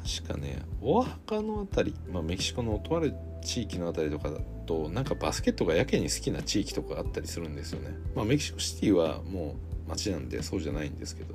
[0.04, 7.94] 確かねオアハカの辺り、まあ、メキシコのとある地域の辺りとかだとなんかバスケットがやけに好きな地域とかあったりするんですよね。
[8.14, 11.34] まあ、メキシコシティはもう街なんでそうじゃないんですけど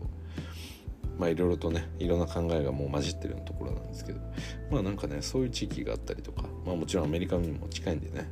[1.17, 4.19] まあいろいろとねいろんな考えがもう混じってるようなところなんですけど
[4.71, 8.29] まあなんかねそういう地域があったりとかまあもちろんアメリカにも近いんでね。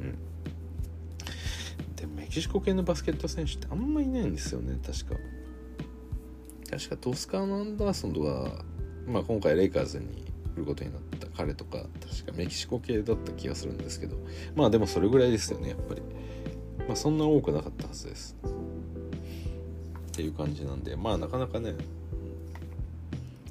[0.00, 5.20] うん、でメキシコ系のバスケット選手ってあんまいないんですよね確か。
[6.70, 8.64] 確かトスカーノ・アンダーソンとか、
[9.06, 14.16] まあ、今回レイカーズに来ることになった彼とか確かメキシコ系だった気がするんですけど
[14.54, 16.02] まあでもそれぐらいですよねやっぱり。
[16.86, 18.36] まあそんな多くなかったはずです。
[20.08, 21.74] っていう感じなんでまあなかなかね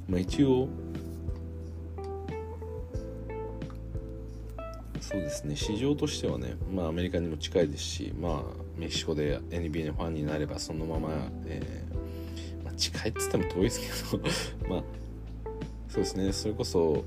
[0.08, 0.68] まあ一応
[5.00, 8.42] そうですね市場としてはね、まあ、アメリカにも近いですし、まあ、
[8.78, 11.10] メキシコで NBA のファンになればそのまま、
[11.46, 14.24] えーまあ、近いっつっても遠いですけど
[14.70, 14.84] まあ
[15.90, 17.04] そうですねそれこそ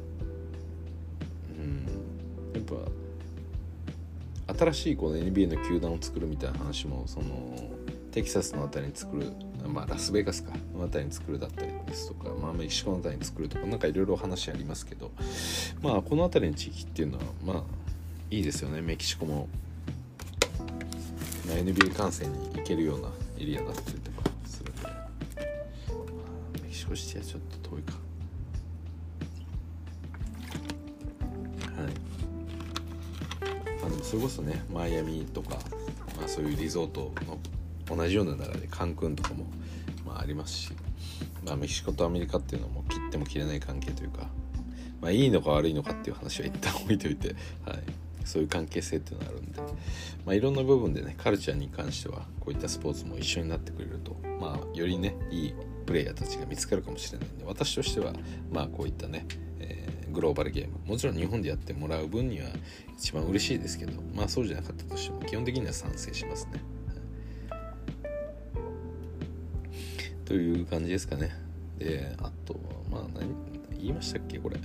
[4.46, 7.70] ぱ新しいこの NBA の球団を作るみたいな話もその
[8.12, 9.32] テキサスの辺りに作る
[9.66, 15.10] まあラスベガスかの辺りに作るだったりですとか、まあ、メキシコの辺りに作るとか何かいろいろ話ありますけど
[15.82, 17.62] まあこの辺りの地域っていうのはまあ
[18.30, 18.80] いいですよね。
[18.80, 19.48] メキシコも、
[21.46, 23.08] まあ、NBA 観戦に行けるような
[23.38, 25.08] エリアだったりとかするんで、まあ、
[26.62, 28.03] メキシコシティはちょっと遠いか。
[34.02, 35.56] それこそねマイアミとか、
[36.16, 37.38] まあ、そういうリゾートの
[37.96, 39.44] 同じような流れでカンクンとかも、
[40.06, 40.72] まあ、ありますし、
[41.44, 44.28] まあ、メキシコとアメリカっていうのも切っても切れない関係というか、
[45.00, 47.34] まあ、いいのか悪いのかっていう話は一旦置いといて、
[47.66, 47.82] はい、
[48.24, 49.60] そういう関係性っていうのがあるんで、
[50.24, 55.54] まあ、いろんな部分でねカルチャーに関してはこういったスポーツも一緒になってくれると、まあ、よりねいい
[55.84, 58.14] プレイヤーたちが見つかるかもしれないんで私としては
[58.50, 59.26] まあこういったね、
[60.14, 62.46] グローバルゲームもちろん日本でやってもらう分には
[62.96, 66.62] 一番嬉しいですけどまあそうじゃなかったとしても基本的には賛成しますね。
[70.24, 71.30] という感じですかね。
[71.78, 73.28] であとはまあ何
[73.78, 74.56] 言いましたっけこれ。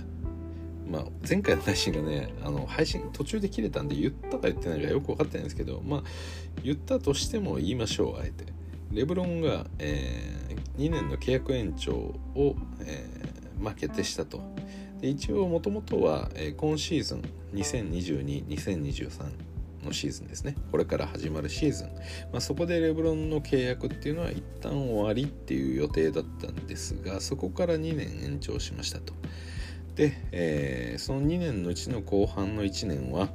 [0.88, 6.02] まあ、前回の配信がねあの配信途中で切れたんで言ったか言ってないかよく分かってないんですけどまあ
[6.64, 8.46] 言ったとしても言いましょうあえて
[8.90, 14.42] レブロンが、えー、2年の契約延長を、えーまあ、決定したと
[15.00, 17.22] で一応もともとは、えー、今シーズン
[17.54, 19.24] 2022-2023
[19.84, 20.54] のシーズンですね。
[20.70, 21.88] これから始まるシーズン、
[22.32, 29.14] まあ、そこでレブロンの契約っていうのは一旦終わりっていう予定だったんですがそこから2年延長しましたと。
[29.96, 33.28] で、えー、その2年のうちの後半の1年は、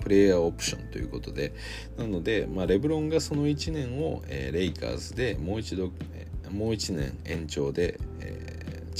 [0.00, 1.52] プレイヤーオプションということで
[1.96, 8.49] なので、まあ、レブロンがその1年を、えー、レイカーズでもう一度、えー、もう1年延長で、えー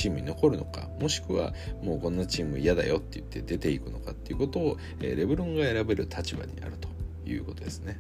[0.00, 6.88] チームに残るのかもしくはもうこんなチーム嫌だよって言って出ていくのかっていうことを、えレブロンが選べる立場にあると
[7.28, 7.98] いうことですね。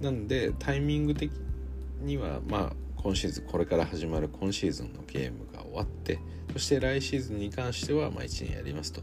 [0.00, 1.30] なんでタイミング的
[2.00, 6.18] にはまあ今シーズンこれから始まる今シーズンのゲームが終わって
[6.52, 9.02] そして来シーズンに関してはまあ1年やりますと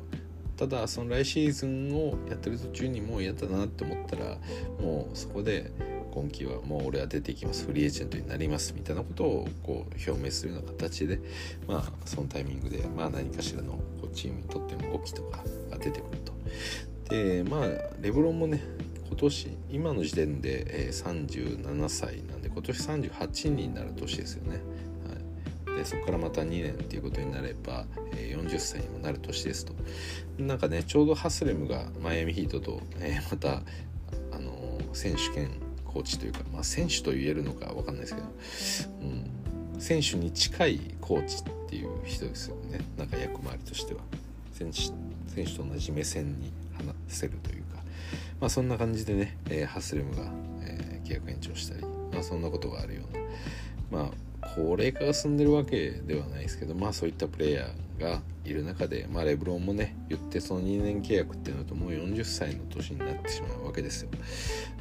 [0.57, 4.37] ただその来シーズンをやってる途中にもう嫌だなって思ったら
[4.81, 5.71] もうそこで
[6.13, 11.19] 今季はもう俺は出ていきますフリーエージェントになりますみたいなことをこう表明するような形で
[11.67, 16.33] まあそのタイミングでまあ何かしらのこうチームにとっての動きとかが出てくると。
[17.09, 17.67] でまあ
[18.01, 18.61] レブロンもね
[19.07, 24.61] 今年今の時点で、え37歳なんで今年38になる年ですよね、
[25.67, 29.73] はい、でそこからまた2年っていうことになれば、え40歳にもなる年ですと。
[30.37, 33.63] なんかねちょうどハスレムがマイアミヒートと、えまた
[34.31, 35.49] あの選手権
[35.91, 38.27] コーチというか、まあ、選手と言えるのか分かんないですけど、
[39.01, 42.79] うん、選手に近いコーチっていう人ですよね。
[42.97, 44.01] なんか役回りとしては。
[44.53, 44.77] 選手
[45.33, 47.81] 選手と同じ目線に話せるというか、
[48.41, 53.01] まあ、そんな感じでね、えー、ハスレムが、えー、契約延長したり、まあ、そんなことがあるよ
[53.91, 54.03] うな。
[54.03, 54.11] まあ
[54.55, 58.21] 高齢化が進んでるわけではないですけどまあそういったプレイヤーが
[58.51, 64.09] いる中で、まあ、レブロンもね言ってその2年契約っていうのともう40歳の年になってしまうわけですよ。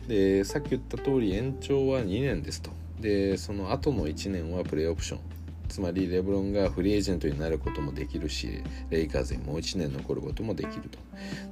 [0.06, 2.70] でさっき言った通り延長は2年ですと。
[3.00, 5.37] でその後の1年はプレーオプション。
[5.68, 10.98] つまりレブロンがフリーエージェントになることもできるしレイカーズにもう1年残ることもできると。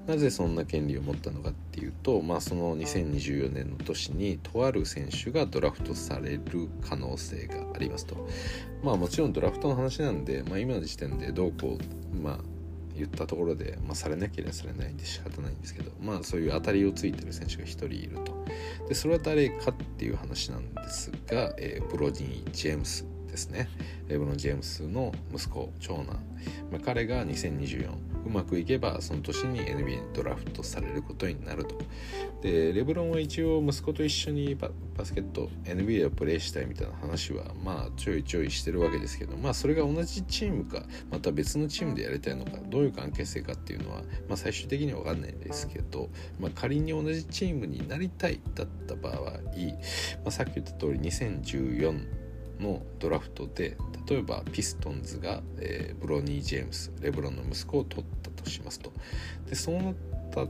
[0.06, 8.28] なぜそんな権利を持ったのかっていうと、まあ、その2024年の年にとある選手がドラフトされる可能性がありますと。
[8.82, 11.78] まあもちろんドラフトの話なんで、まあ、今の時点でどうこ
[12.12, 12.38] うまあ
[12.96, 18.34] 言ったところで、まあ、されなければされないんで仕方ないんですけどまあそういう当たりをついてる選手が1人いると。
[18.88, 23.15] でそれは誰かっていう話なんですが、えー、ブロディン・ジェームス。
[23.36, 23.68] ですね。
[24.08, 26.06] レブロン・ジェームスの息子長男、
[26.72, 27.90] まあ、彼が2024
[28.26, 31.78] うまくいけばその年に NBA にドラフトされることになると。
[32.42, 34.70] でレブロンは一応息子と一緒にバ
[35.04, 49.30] スケット NBA をプレーしたいみたいな話はまあちょいちょいしてるわけですけどまあそれが同じチームかまた別のチームでやりたいのかどういう関係性かっていうのは、まあ、最終的には分かんないですけど、まあ、仮に同じチームになりたいだった場合、ま
[50.26, 52.25] あ、さっき言った通り2014
[52.60, 53.76] のドラフトで
[54.08, 58.92] 例えばピストンズが、えー、ブロニー・ジェームスレブロンの息子を取ったとしますと。
[59.48, 59.94] でそうなっ
[60.30, 60.46] た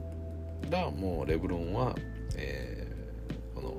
[0.70, 1.96] らもうレブロンは、
[2.36, 3.74] えー、この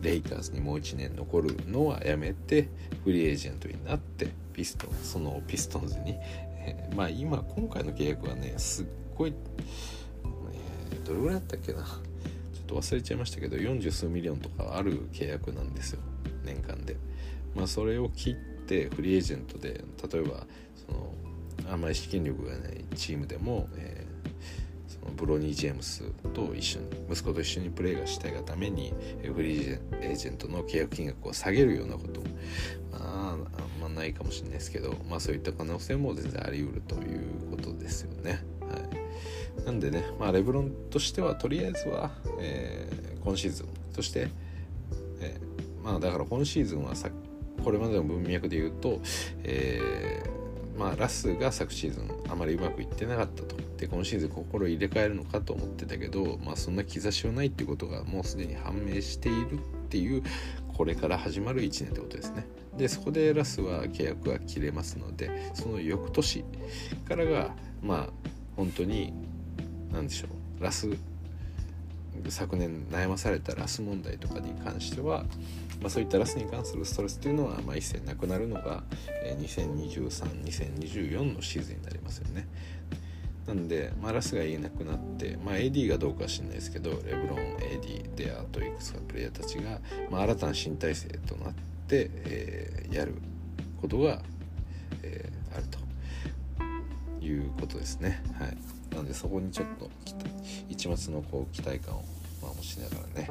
[0.00, 2.68] レイカーズにもう1年残るのはやめて
[3.04, 9.34] フリーエージェントになってピストンそのピストンズに、えー、まあ今今回の契約はねすっごい、
[10.92, 11.82] えー、どれぐらいだったっけな。
[11.82, 16.00] ちょっと忘れちゃいましたけど40数ミリオンとかある契約なんですよ
[16.44, 16.96] 年間で。
[17.58, 18.34] まあ、それを切っ
[18.66, 20.46] てフリーエージェントで例えば
[20.86, 21.14] その
[21.70, 28.94] あんまり資金力がないチームでも、えー、そのブロニー・ジェームスと一緒に息子と一緒にプレーがしたいがために
[29.34, 32.22] フリーエージェントの契約金額を下げるようなこと
[32.92, 38.42] まあ、あんまないかもしれないですけど、まあ、そういった可能性も全然あり得るということですよね。
[38.60, 44.28] はい、なんでね、まあ、レブロンとしてはとりあえずは、えー、今シーズンそして、
[45.20, 47.10] えー、まあだから今シーズンはさ
[47.68, 49.02] これまでの文脈で言うと、
[49.44, 53.56] えー、まあ、ラスが昨シーズンあまりうまくいってなかったと。
[53.76, 59.58] で今シーズン心を入れ替えるのかと思ってたけど、まあ、そんな兆しはないってことがもうすでに判明しているっ
[59.90, 60.22] ていう
[60.78, 62.46] これから始まる1年ってことですね。
[62.78, 66.44] でそこでラスは契約が切れますのでその翌年
[67.06, 69.12] からがまあ本当に
[69.92, 70.28] 何でしょ
[70.58, 70.64] う。
[70.64, 70.88] ラス
[72.28, 75.24] 昨年悩まされたラス問題とかに関しては、
[75.80, 78.82] まあ、そういったラスに関するストレスというのは、まあ、一切なくなるのが、
[79.24, 82.48] え20232024のシーズンになりますよね。
[83.46, 91.54] なんで、まあ、ラスが言えなくなって、まあ、AD がどうかは知らないですけどレブロン AD であといくつかプレイヤーたちが、まあ、新たな新体制となっ
[91.86, 93.14] て、えー、やる
[93.80, 94.20] ことが、
[95.02, 98.22] えー、あるということですね。
[98.38, 99.90] はいなのでそこにちょっと
[100.68, 102.04] 一末のこう期待感を、
[102.42, 103.30] まあ、持ちながらね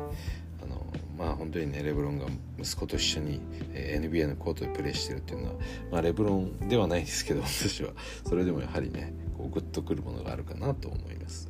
[0.68, 0.86] の
[1.18, 2.26] まあ本当にねレブロンが
[2.60, 3.42] 息子と一緒に、
[3.74, 5.54] NBA のコートでプレーしてるっていうのは、
[5.92, 7.92] まあ、レブロンではないですけど私は。
[8.28, 11.50] それでもやはりねこうグッとくるものがあるかなと思います。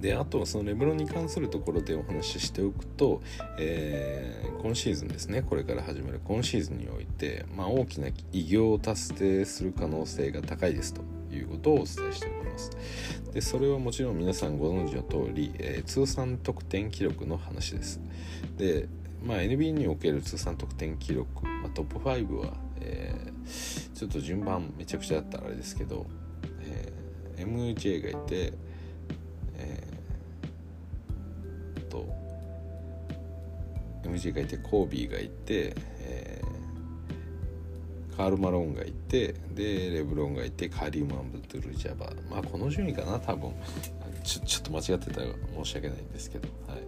[0.00, 3.22] であとはそのレブロンに関するところでお話ししておくと、
[3.58, 11.02] えー、今シーズンですねこれから始まる今シーズンにおいて、まあ、大きな偉業を達成する可能性が高いですと
[11.32, 12.70] いうことをお伝えしております。
[13.32, 18.00] でそれはもちろん皆さんご存知の通り、えー、通算得点記録の話です。
[18.56, 18.88] で、
[19.22, 26.06] まあ、NBA における通算得点記録、まあ、トップ5は、えー、ちょっと順番めちゃくちゃだったらあれですけど、
[26.60, 28.52] えー、MJ がいて
[29.58, 32.06] えー、と
[34.04, 36.45] MJ がいてコービーがいて、えー、
[38.16, 43.52] カール・マローンがいてでレブロンがいてカリーム・アンブドゥル・ジャバまあこの順位かな多分。
[44.26, 45.26] ちょちょっと間違ってたら
[45.62, 46.80] 申し訳ないんですけど、はい、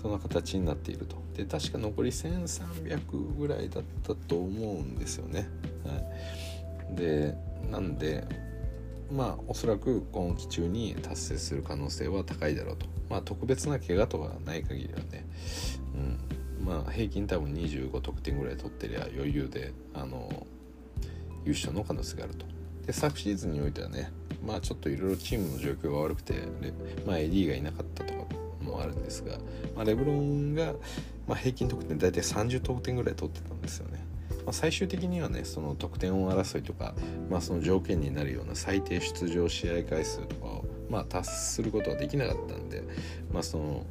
[0.00, 1.16] その形になっていると。
[1.36, 5.48] で確か残り1300ぐらいだったと思うんですよね、
[5.84, 7.34] はい、で
[7.70, 8.26] なんで
[9.12, 12.86] まあおそらく今季中に達成する可能性は高いだろうと。
[13.10, 15.26] まあ特別な怪我とかない限りはね、
[16.58, 20.46] うん、まあ平均多分25得点ぐらい取ってりゃ余裕であの
[21.44, 22.46] 優勝の可能性があると
[22.86, 24.10] で昨シーズンにおいてはね
[24.44, 26.34] まあちょっといろいろチームの状況が悪くて、
[27.06, 28.20] まあ、AD がいなかったとか
[28.62, 29.38] もあるんですが、
[29.74, 30.72] まあ、レブロンが、
[31.26, 34.04] まあ、平均得点大体30得点ぐらい取ってたんですよね。
[34.44, 36.94] まあ、最終的にはねその得点王争いとか、
[37.28, 42.82] まあ、その条件になるような最低出場試合回数とかを、まあ、達することはできなかったんで、
[43.32, 43.86] まあ、その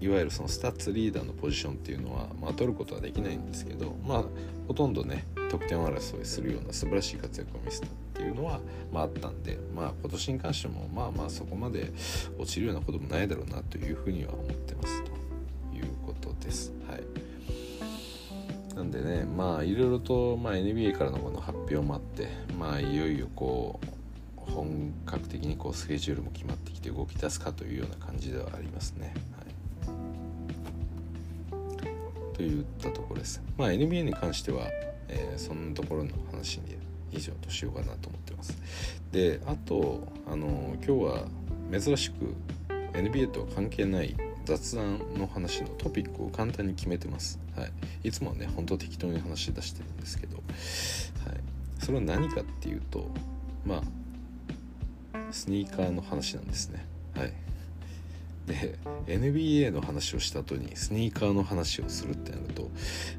[0.00, 4.24] いわゆるそのスタッツリーダーのポジションっていうのは、まあ、取ることはできないんですけど、まあ、
[4.66, 11.92] ほとんどね得点争いするような素晴らしい活躍を見せたっていうのは、まあ、あったんで、まあ、今年に関してもまあまあそこまで
[12.38, 15.10] 落ちるようなこともないだろうなというふうには思ってますと
[15.76, 16.72] いうことです。
[16.88, 17.02] はい
[18.74, 22.28] なんでねまあいろいろと、まあ、NBA からのこの発表もあって
[22.58, 29.14] まあいよいよこう本格的にこうスケジュールも決まってきて動き出すかというような感じではありますね。
[29.36, 29.44] は
[32.32, 33.42] い、といったところです。
[33.58, 34.64] まあ NBA に関しては、
[35.08, 36.76] えー、そんなところの話に
[37.10, 38.56] 以上としようかなと思ってます。
[39.12, 41.24] であとあの今日は
[41.70, 42.34] 珍しく
[42.92, 47.38] NBA とは関係ない雑談の話のトピックを簡単に決めてます。
[47.56, 50.46] はい、いつもはね本当適当に話し出してるんですけど、はい、
[51.78, 53.08] それは何かっていうと
[53.64, 53.82] まあ
[55.30, 56.86] スニーカーの話なんですね。
[57.14, 57.32] はい。
[58.46, 62.70] で NBA の話をした後にスニーカーの話をするってなると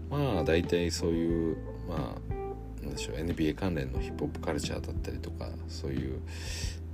[0.10, 1.58] まあ大体そういう
[1.88, 6.22] まあなんでしょう NBA 関連のヒップホップカルチャーだったりとかそういう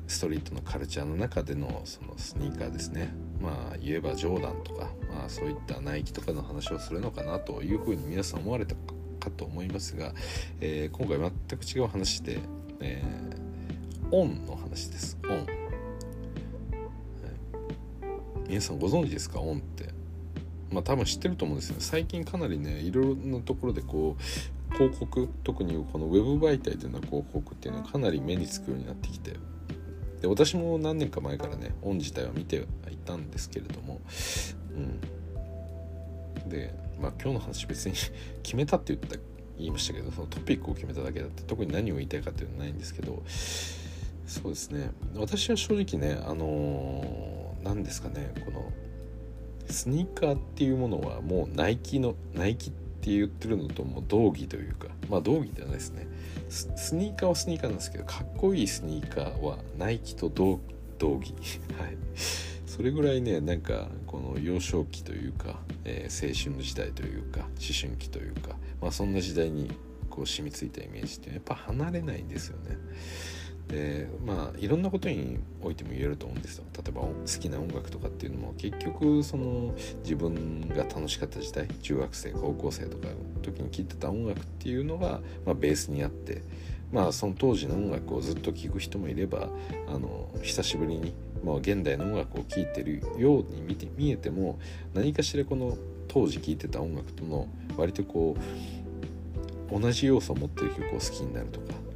[0.07, 3.13] ストリートのカルチャーの中でのそのスニーカーですね。
[3.39, 8.73] まあ言えばジョーダンとか、まあ、そういったナイキとかの話をするのかなというふうに皆さん思われた
[9.19, 10.13] かと思いますが、
[10.61, 12.39] えー、今回全く違う話で、
[12.79, 13.49] えー
[14.11, 15.17] オンの話です。
[15.23, 15.45] オン、
[18.49, 19.39] 皆さんご存知ですか？
[19.39, 19.89] オンって。
[20.71, 21.75] まあ多分知ってると思うんですよ。
[21.75, 29.33] ね最近かなりねいろいろなところでこう広告特にこのウェブ媒体での広告っていうのはかなり目につくようになってきて。
[30.21, 34.01] で私も何年か前からねオン自体は見てはいたんですけれども。
[34.75, 34.79] う
[36.47, 36.49] ん。
[36.49, 37.93] でまあ今日の話別に
[38.41, 39.15] 決めたって言った
[39.59, 43.21] 言いましたけどそのトピックを決めただけだって特に何を言いたいかっていうのはないんですけど。
[44.25, 44.89] そうですね。
[45.15, 48.71] 私は正直ねあの何、ですかねこの
[49.69, 56.07] スニーカーっていうものはもうナイキのナイキって言ってるのとも同義というかまあ同義ではないですね。
[56.49, 60.59] スニーカーはスニーカーなんですけどかっこいいスニーカーはナイキと同
[60.99, 61.33] 義。
[61.77, 61.97] はい。
[62.65, 67.49] それぐらいねなんかこの幼少期というか、えー、青春の時代というか思
[67.79, 69.71] 春期というかまあそんな時代に
[70.09, 72.77] こう染みついたイメージってやっぱ離れないんですよね。
[73.69, 76.65] でまあいろんなことにおいても言えると思うんですよ。
[76.75, 83.13] 例えば好きな音楽とかっていうのも結局その自分が楽しかった時代中学生高校生とかの
[83.43, 86.41] 時に聴いてた音楽っていうのが、まあ、ベースにあって
[86.91, 89.49] まあその当時の音楽をずっと聴く人もいれば
[89.87, 91.13] あの久しぶりに、
[91.43, 94.59] まあ、現代の音楽を聴いてるように見て見えても
[94.95, 97.47] 何かしらこの当時聴いてた音楽との
[97.77, 98.35] 割とこ
[99.71, 101.88] う同じ要素を持ってる曲を好きになるとか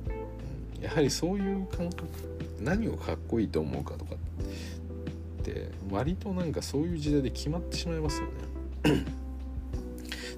[0.84, 2.04] やはりそういう感覚
[2.60, 9.06] 何をかっこいいと思うかとかって割となんかそういう時代で決まってしまいますよね。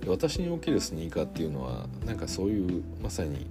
[0.02, 3.48] で私におけるスニーカーっていうのはなんかそういうまさに、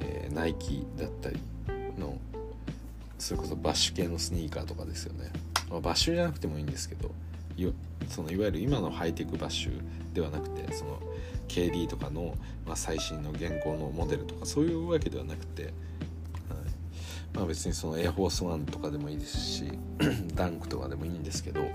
[0.00, 1.38] えー、ナイキだったり
[1.98, 2.18] の
[3.18, 5.30] それこそバッシュ系のスニーカーとかですよね、
[5.70, 7.10] まあ、バッシュじゃなくてもいいんですけど
[7.56, 7.66] い
[8.08, 9.80] そのいわゆる今のハイテクバッシュ
[10.12, 11.00] ではなくてその
[11.48, 12.34] KD とかの、
[12.66, 15.72] まあ、最新の現行のモデルとかそういうわけではなくて
[17.34, 19.72] まあ別にそのエアフォースワンとかでもいいですし
[20.34, 21.70] ダンクとかでもいいんですけど、はい、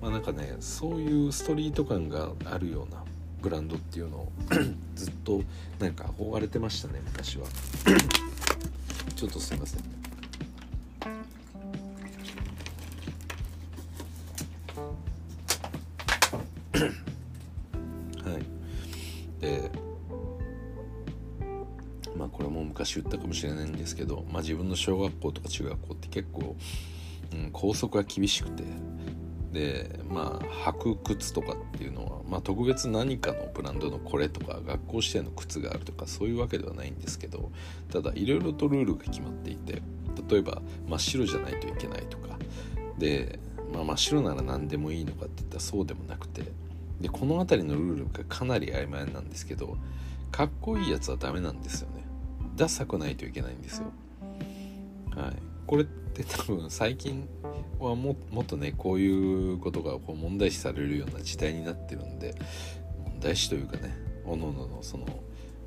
[0.00, 3.04] まあなんかねそういうストリート感があるような
[3.42, 4.32] ブランドっていうのを
[4.96, 5.42] ずっと
[5.78, 7.46] なんか憧れてましたね昔は。
[9.14, 9.82] ちょっとすいません。
[18.24, 19.40] はい。
[19.40, 19.70] で
[22.32, 26.56] これも昔言ったかもしれないんですけど、まあ、自分の小学校とか中学校って結構、
[27.32, 28.64] うん、校則が厳しくて
[29.52, 37.50] でまあ履く靴とかっていうのは、まあ、特別何かのブランドのこれとか学校指定の靴があるとかそういうわけではないんですけど
[37.90, 39.82] ただいろいろとルールが決まっていて
[40.28, 42.38] 例えば真っ白じゃないといけないとか
[42.98, 43.40] で、
[43.74, 46.42] まあ、真っ白なら何でもいいのかって言ったらそうでもなくて
[47.00, 49.76] でこの辺りのルールがかなり曖昧なんですけど
[50.30, 51.99] かっこいいやつはダメなんですよね。
[52.60, 53.86] ダサくないといけないんですよ。
[55.16, 55.36] はい。
[55.66, 57.26] これって多分最近
[57.78, 62.34] はもっとねこういうことがこう問題視されるような時代になってるんで
[63.04, 63.96] 問題視というかね
[64.26, 65.16] おのおののその、まあ、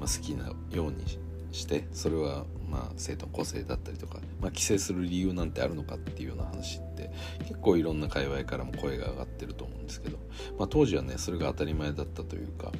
[0.02, 1.04] 好きなように
[1.52, 10.18] してそれはまあ生徒の個性だったりとか、まあ、規制する理由なんてあるのかっていうような話って結構いろんな界隈からも声が上がってると思うんですけど、
[10.60, 12.72] まあ、当時はねそれが当たり前だったというか、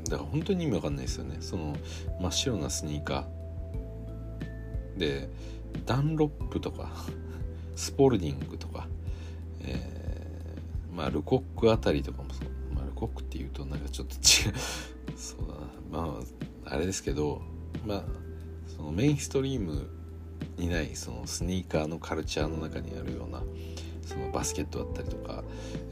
[0.00, 1.36] だから本当に意味わかんないですよね。
[1.40, 1.76] その
[2.20, 4.98] 真っ白なスニーカー。
[4.98, 5.28] で
[5.86, 6.92] ダンロップとか
[7.74, 8.88] スポルディングとか、
[9.60, 14.54] えー、まあルコックあたりとかもそう、まあ、ルコックっていうとなんかちょっと違う。
[15.18, 15.54] そうだ
[15.98, 16.06] な。
[16.06, 16.20] ま
[16.66, 17.42] ああれですけど
[17.86, 18.04] まあ
[18.76, 19.88] そのメインストリーム
[20.56, 23.42] にないそのスニーカーのカルチャーの中にあるような
[24.02, 25.42] そのバスケットだったりとか、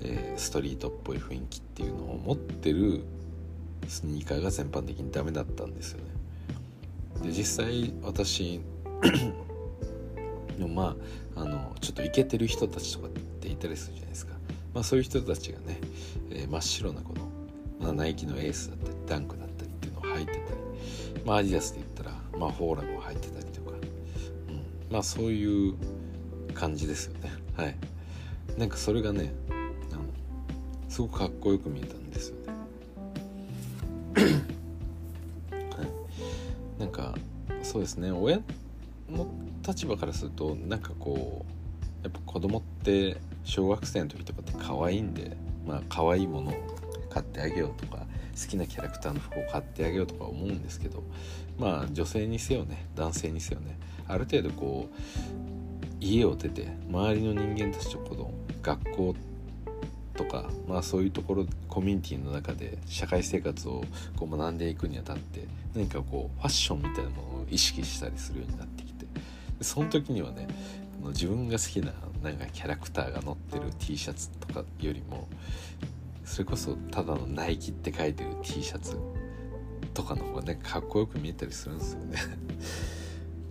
[0.02, 3.04] えー、ストリートっぽい雰囲気っていうのを持ってる
[3.88, 6.12] スニーカーが全般的にダメだったんですよね。
[7.22, 8.60] で実際私
[10.58, 10.96] でもま
[11.36, 14.34] ああのちょっとイケてる人たちとかっていたりするじゃないですか、
[14.74, 15.78] まあ、そういう人たちがね、
[16.30, 17.28] えー、真っ白なこの、
[17.80, 20.44] まあ、ナイキのエースだったりダンクだったりっていうのを履いてたり、
[21.24, 25.74] まあ、アディダスで言ったら、まあ、フォーラムを履いてたりとか、うん、まあそういう
[26.54, 27.32] 感じですよね。
[27.56, 27.76] はい。
[28.58, 29.32] なんかそれがね
[29.90, 30.02] あの
[30.88, 31.94] すごくかっこよく見えた
[37.72, 38.12] そうですね。
[38.12, 38.36] 親
[39.10, 39.32] の
[39.66, 46.54] 立場からするとなんかこうやっぱ子供って小学生の時とかって可愛いんでまあ可愛いものを
[47.08, 48.04] 買ってあげようとか
[48.38, 51.02] 好きなキャラクターの服を買ってあげようとか思うんですけど
[51.58, 59.14] まあ女性にせよね男性にせよねある程度こう家を出て周りの人間たちとこの学校
[60.14, 63.82] とか、まあ、そういうところコミュニティの中で社会生活を
[64.16, 69.06] こう学んでいくにあたって何かこうファッションみたいなもの意識したりするようになってきて。
[69.62, 70.48] その時にはね
[71.08, 71.92] 自分が好きな
[72.22, 75.28] なんかキャラクターが載ってる T シャツとかよりも
[76.24, 78.96] それこそただのナイキって書いてる T シャツ
[79.94, 82.18] とかの方がねかっこよく見えたりするんですよね。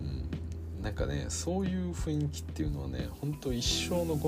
[0.78, 4.18] うん、なんかねそういう雰囲気っていうのはね本当一生の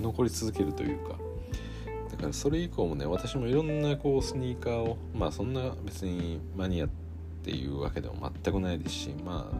[0.00, 1.18] 残り続けるというか。
[2.10, 7.01] だからそれ以降もね私もいろんなこうスニーカーをまあそんな別にマニアって
[7.44, 9.56] ていうわけでも全くないですしまあ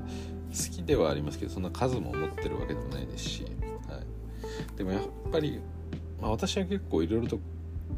[0.53, 3.45] 好きではありますけどそんな数も持ってるわけでもないですし、
[3.89, 5.61] はい、でもやっぱり、
[6.21, 7.41] まあ、私は結構いろいろと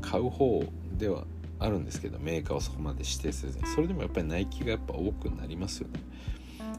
[0.00, 0.64] 買う方
[0.96, 1.24] では
[1.58, 3.66] あるんですけどメーカーをそこまで指定せずに。
[3.66, 6.00] それでもやっぱりナイキがやっぱ多くなりますよね。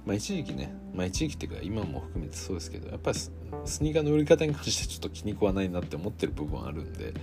[0.05, 3.31] まあ一時期ねまあ一時期っていうか今も含めてそうですけどやっぱりス
[3.81, 7.15] ニーカーの売り方に関してちょっと気に食わないなって思ってる部分あるんで、はい。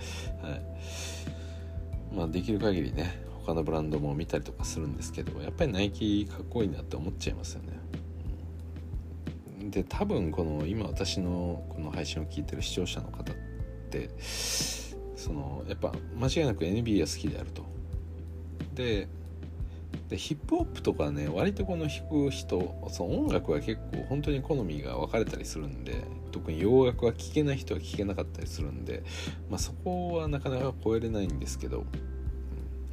[2.13, 7.79] まあ、できる限りね他のブランドも見たりとかするんですけどやっぱりナイキかっこいいなって思っちゃいますよね。
[9.69, 13.35] で多分この今私のこの配信を聞いてる視聴者の方っ
[13.89, 14.09] て
[15.15, 17.65] そのやっぱ間違いなく NBA が好きであると。
[18.73, 19.07] で
[20.09, 29.03] でヒップホップとかね割とこの弾く人その音楽は結構本当に好みが分かれたりするんで特に洋楽は聴けない人は聴けなかったりするんで、
[29.49, 31.85] まあ、そこはなかなか超えれないんですけど、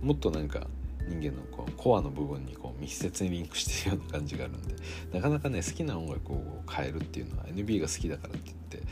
[0.02, 0.66] もっとなんか
[1.08, 4.74] 人間のこうコアの部分にこう密接にリンクしてるような感じがあるんで
[5.12, 8.88] なかなかね好きな音楽を変えるっていうのは NBA が好きだからって言って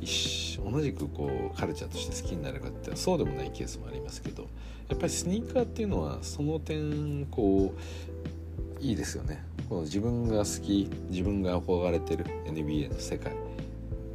[0.00, 4.48] 一同じくこうカルチャーとして好きになるかってそうでもないケースもありますけど
[4.88, 9.44] やっぱりスニーカーっていうのはその点こういいですよね。
[9.68, 13.34] この自分が好き自分が憧れてる NBA の世界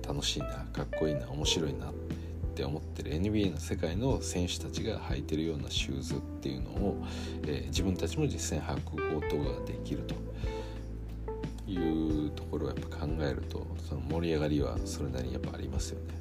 [0.07, 1.93] 楽しいなかっこいいな面白いなっ
[2.53, 7.03] って思ってる NBA の世界の選手たちが履いてるようなシューズっていうのを、
[7.47, 10.13] えー、自分たちも実際履くことができると
[11.67, 16.13] いうところをやっぱ考えるとその盛り上がりはそれなりにやっぱありますよね。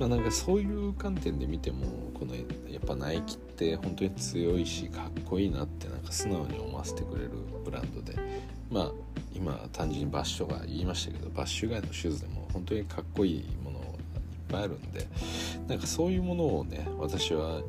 [0.00, 7.30] まあ、なんかそういう観点で見てもこのやっぱナイキって本当に強いしかっこいいなってなんか素直に思わせてくれる
[7.64, 8.18] ブランドで
[8.70, 8.92] まあ
[9.34, 13.75] 今単純にバッシュが言いましたけどバッシュ以外のシューズでも本当にかっこいいもの
[14.48, 15.06] ぱいあるんで
[15.68, 17.62] なんかそういうものをね私は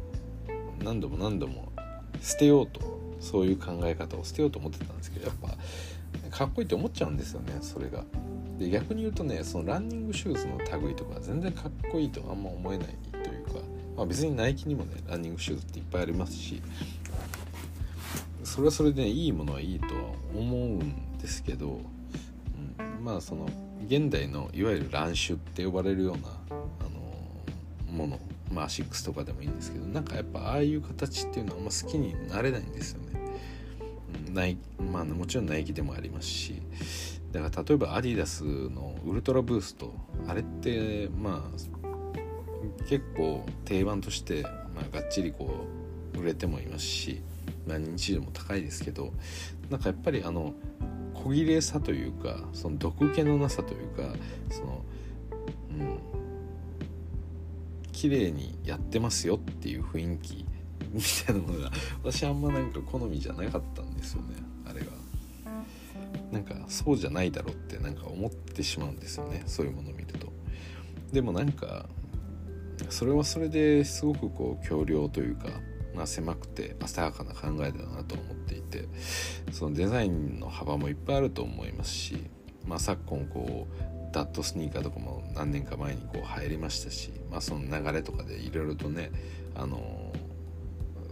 [0.83, 1.71] 何度も何度も
[2.21, 8.03] 捨てようとそういう考え方を捨てようと思ってたんですけどやっぱかっこいいって思っちゃうんですよねそれが。
[8.59, 13.53] で逆に言うとねそのランニングシューズの類とか全然かっこいいとあんま思えないというか、
[13.95, 16.61] まあ、別にナイキにもねランニングシューズっていっぱいありますし
[18.43, 19.91] それはそれでいいものはいいとは
[20.35, 21.81] 思うんですけど、
[23.07, 23.45] まあその
[23.87, 28.19] 現代のいわゆる乱種って呼ばれるような、あのもの
[28.51, 33.21] まあアシックスとかでもいいんですけどなんかやっぱああいう形っていうのはあんま好きになれないんですよね。
[34.33, 34.57] ナイ
[34.91, 36.61] まあ、もちろんナイキでもありますし
[37.31, 39.93] だから例えばアディダスのウルトラブースト
[40.27, 45.65] あれってまあ結構定番として、まあ、がっちりこ
[46.13, 47.21] う売れてもいますし、
[47.65, 49.13] まあ、認知度も高いですけど
[49.69, 50.53] なんかやっぱりあの
[51.27, 54.15] 小切れさというかその毒気のなさというか
[54.49, 54.81] その
[55.71, 55.99] うん
[57.91, 60.45] 綺麗にやってますよっていう雰囲気
[60.93, 61.71] みたいなものが
[62.01, 64.87] 私あんまなんか好みじゃなかったんですよねあれが
[66.31, 70.31] なんかそうじゃないだろうってなんか思ってしまうんですよねそういうものを見ると。
[71.11, 71.89] でもなんか
[72.89, 75.47] それはそれですごくこう強量というか、
[75.97, 78.87] まあ、狭くて浅はかな考えだなと思っていて
[79.51, 82.29] そのデザインの幅もいっぱいあると思いますし、
[82.67, 89.11] まあ、昨今こうダットスニーカーとかも何年か前にこう入りましたし、まあ、その流れとかでいろいろとね
[89.55, 90.13] あの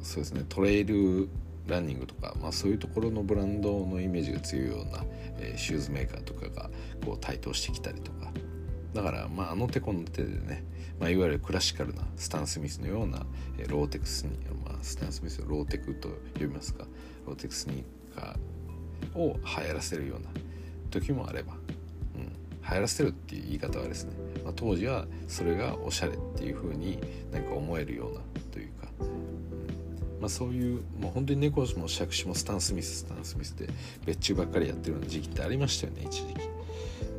[0.04, 1.30] そうですねトレイル
[1.66, 5.04] ランニングとか、まあ、そういうところのブランドのイメージが強いような、
[5.40, 6.70] えー、シューズメーカーとかが
[7.04, 8.32] こう台頭してきたりとか。
[8.94, 10.64] だからまああの手この手でね、
[11.00, 13.26] まあ、いわゆるクラシカルなスタン・スミスのような、
[13.68, 16.86] ローテクスに、まあ、スタン・スミスをローテクと呼びますか。
[17.26, 20.30] ローテクスニーカーを流行らせるような
[20.90, 21.54] 時もあれば、
[22.16, 24.12] うん、流行らせるっていう言い方はですね、
[24.44, 27.00] まあ、当時はそれがおしゃれっていう風に
[27.32, 28.22] なんか思えるような
[28.52, 28.88] というか。
[30.22, 33.70] まあ、そういうもう本当に猫も杓子もスタン・スミススタン・スミスで
[34.06, 36.40] 別注ばっかりやってる時期ってありましたよね一時期、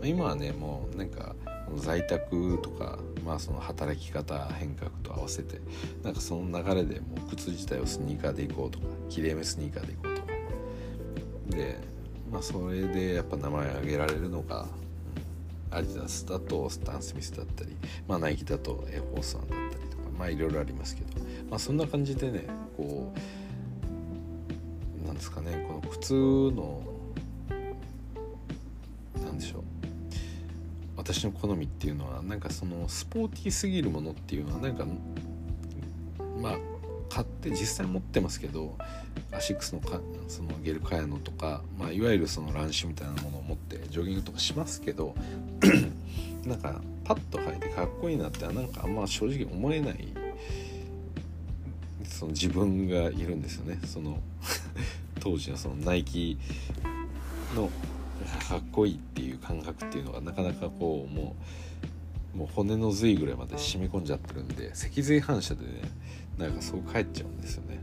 [0.01, 1.37] ま、今はねもうなんか
[1.77, 5.61] 在宅とか、まあ、その働き方変革と合わせて
[6.05, 10.27] なんかその流れでもう靴自体をスニーカーでいこうとかきれいめスニーカーでいこうとか。
[11.51, 11.79] で
[12.31, 14.67] まあそれでやっぱ名前挙げられるのが、
[15.71, 17.77] アディダスだとスタン・スミスだったり、
[18.09, 21.21] まあ、ナイキだとエフォースワンだったりとかまあいろいろありますけど。
[21.51, 22.47] まあそんな感じでね
[22.77, 23.13] こ
[25.05, 26.83] うなんですかねこの靴の
[31.07, 34.85] 私の好みっていうのはなんかそのスポーティーすぎるものっていうのはなんか
[36.43, 36.59] まあ
[37.09, 38.77] 買って実際持ってますけど
[39.31, 45.15] アシックスのかそのゲルカヤノとか、まあ、いわゆるその乱視みたいなものを持ってジョギングとかしますけど
[46.45, 50.09] なんかパッと履いてかっこいいなってなんかあんま正直思えない
[52.03, 53.79] その自分がいるんですよね。
[53.85, 54.19] その
[55.21, 56.39] 当時のそのナイキ
[57.55, 57.71] の
[58.37, 61.37] かっこいいっていう感覚っていうのがなかなかこうも
[62.35, 65.83] うもう骨の髄ぐらいまで染み込んじゃってるんで脊髄反射でね
[66.37, 67.81] なんかそう帰っちゃうんですよね。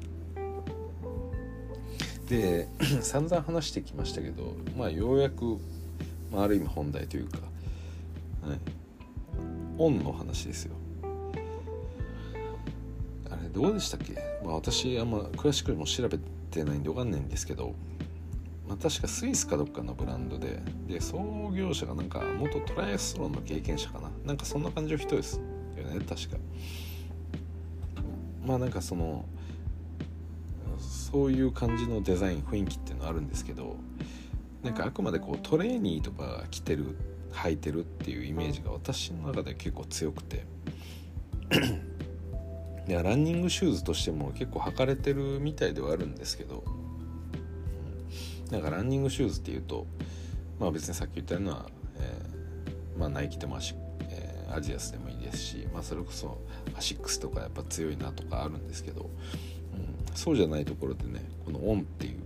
[2.30, 2.68] で
[3.02, 5.58] 散々話してきましたけどまあようやく、
[6.32, 7.40] まあ、ある意味本題というか、
[8.48, 8.60] はい、
[9.78, 10.76] オンの話ですよ。
[13.30, 16.20] あれどうでしたっけ、まあ、私あんま詳しくも調べ
[16.52, 17.74] てないんで分かんないんですけど、
[18.68, 24.10] まあ、確かスイスかどっかのブランドでで創業者がなんか元トライアスロンの経験者かな。
[24.26, 25.42] なんかそんな感じの人です
[25.76, 26.38] よね確か。
[28.46, 29.26] まあなんかその
[30.80, 33.76] そういう感じのデザイン雰囲気っていうのはあるんですけど
[34.64, 36.98] なんかあくまでこうトレーニーとかが着てる
[37.32, 40.46] 履いてるっていうイメージが私の中で結構強くて。
[42.86, 46.66] いやランニングシューズとしても結構履かれてるみたいではあるんですけど、
[48.54, 49.88] なんかランニングシューズっていうと
[50.60, 51.66] まあ別にさっき言ったような、
[51.98, 52.22] え、
[52.96, 53.74] まあ、ナイキでもアシ、
[54.12, 56.40] えー、アディダスでもいいですし、まあ、それこそ
[56.78, 59.10] アシックスとかやっぱ強いなとかあるんですけど、
[59.74, 62.20] うん、そうじゃないところでねこの On っていう、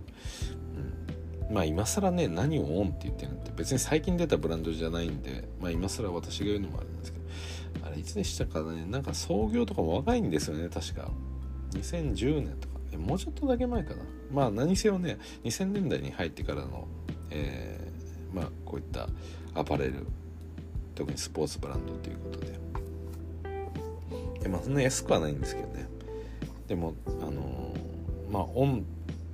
[1.48, 7.18] うん、まあ今更ね何をオンって言ってるのって別に最近出たブランドじゃないんで、まあ、今更私が言うのもあるんですけ
[7.80, 11.10] どあれいつでしたかねなんか創業とかも若いんですよね確か。
[11.72, 12.74] 2010年とか。
[12.92, 14.02] えもうちょっとだけ前かな。
[14.32, 16.86] まあ何せよね2000年代に入ってからの、
[17.30, 19.08] えー、まあこういった
[19.54, 20.06] アパレル
[20.94, 22.58] 特にスポーツブランドということで。
[24.40, 25.88] でまあそんな安くはないんですけどね。
[26.66, 28.84] でもあのー、まあオン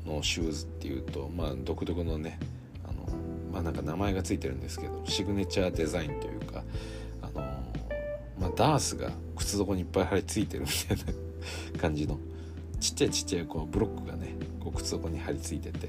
[0.07, 2.39] のシューズっていうとまあ独特のね
[2.85, 3.07] あの
[3.53, 6.63] まあなんか名前が付いてるんですけどシグネチャーデザインというか
[7.23, 7.65] あの
[8.39, 11.15] まあ、ダースが靴底にいっぱい貼り付いてるみたい
[11.75, 12.19] な感じの
[12.81, 14.24] ちっちゃいちっちゃいこうブロックがね
[14.65, 15.89] こう靴底に貼り付いてて。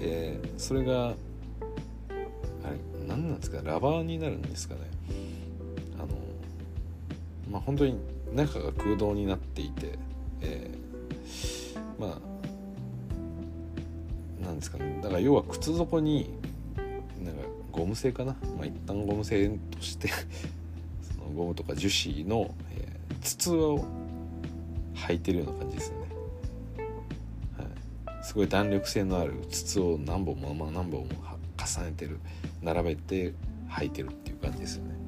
[0.00, 1.16] でそれがあれ
[3.06, 4.80] 何なんですかラバーになるんですかね。
[5.98, 6.08] あの
[7.50, 7.98] まあ本当に
[8.34, 9.98] 中が空洞になっていて、
[10.40, 12.18] えー、ま
[14.42, 15.00] あなんですかね。
[15.02, 16.30] だから要は靴底に
[17.22, 17.42] なんか
[17.72, 20.08] ゴム製かな、まあ、一旦ゴム製として
[21.02, 23.84] そのゴムとか樹脂の、えー、筒を
[24.94, 25.96] 履いてるような感じですね、
[28.22, 31.06] すごい弾力性のある筒を何本も何本も
[31.56, 32.18] 重ねてる
[32.62, 33.34] 並べて
[33.70, 35.00] 履いてるっていう感じですよね。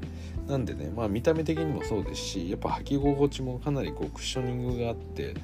[0.47, 5.35] なんでねまあ見た目的にもそうですしやっぱ履き心地もかなりこうクッショニングがあって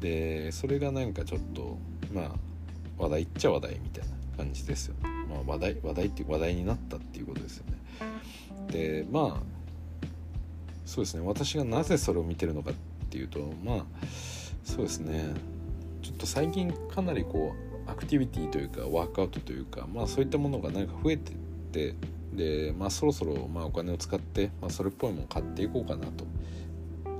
[0.00, 1.78] でそれがなんかちょっと
[2.12, 2.32] まあ
[2.98, 7.78] 話題っちゃ話題みたいな感じですよね、まあ、話題話題っていう話題になったっていうことですよね。
[8.72, 9.52] でまあ
[10.84, 11.22] そうですね。
[11.24, 12.74] 私がなぜそれを見てるのかっ
[13.08, 13.84] ていうとまあ
[14.64, 15.34] そうですね。
[16.02, 17.54] ちょっと最近かなりこ
[17.86, 21.34] うアクティビティというかワークアウトというかまあそういったものがなんか増えてっ
[21.72, 21.94] て
[22.32, 26.24] でまあそろそろまあお金を使って、まあ、それっぽいものを買っていこうかなと。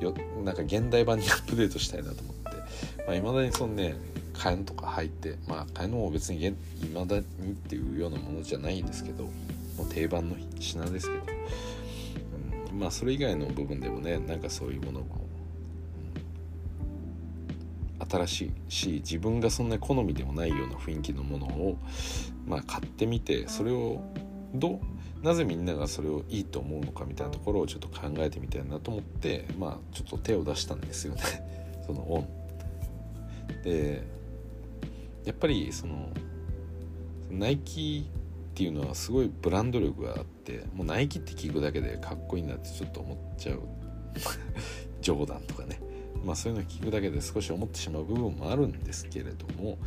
[0.01, 0.13] よ
[0.45, 2.43] なんか現代版にアップデートしたいなと思って。
[2.43, 2.43] い
[3.07, 3.95] まあ、未だにそのね
[4.35, 6.53] 替えのとか入ってまあ替えのも別にい
[6.93, 7.25] まだにっ
[7.55, 11.23] ていうようなものじゃないんですけどもう定番の品ですけど、
[12.73, 15.22] うん、まあそれ以外の部分でもねなんかそういうものも、うん、
[18.13, 21.79] 新しいし自分がそんな好みでもないような雰囲気のものを
[22.47, 24.03] まあ買ってみてそれを
[24.55, 24.81] ど
[25.23, 31.23] うなぜみんながそれをいいと思うのかみたいなところをちょっと考えてみたいなと思ってまあちょっと手を出したんですよね。
[31.87, 32.29] そのオン。
[33.65, 34.07] で
[35.25, 36.11] やっぱりその
[37.31, 43.61] ナイキっていうのはすごいブランド力があってもうナイキって聞くだけでかっこいいなってちょっと思っちゃう。
[45.01, 45.81] ジョーダンとかね。
[46.25, 49.79] まあそういうのを聞くだけで少し思ってしまう部分もあるんですけれども、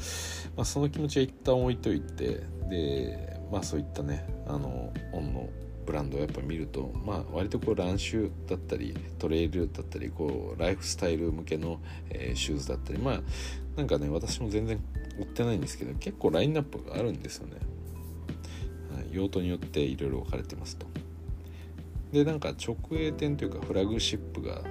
[0.56, 5.50] まあ、その気持ちは一旦置いといてでまあそういったねあのオンの
[5.86, 11.80] ブランドをやっぱ見ると、まあ、割とこうランシュだったりトレイルだったりこうライフスタイル向けの、
[12.10, 13.22] えー、シューズだったりまあ
[13.78, 14.80] なんかね私も全然
[15.20, 17.58] 売ってないんですけど結構ラインナップがあるんですよね、
[19.12, 20.88] 用途によっていろいろ分かれてますと。
[22.12, 24.62] でなんか直営店というかフラグシップが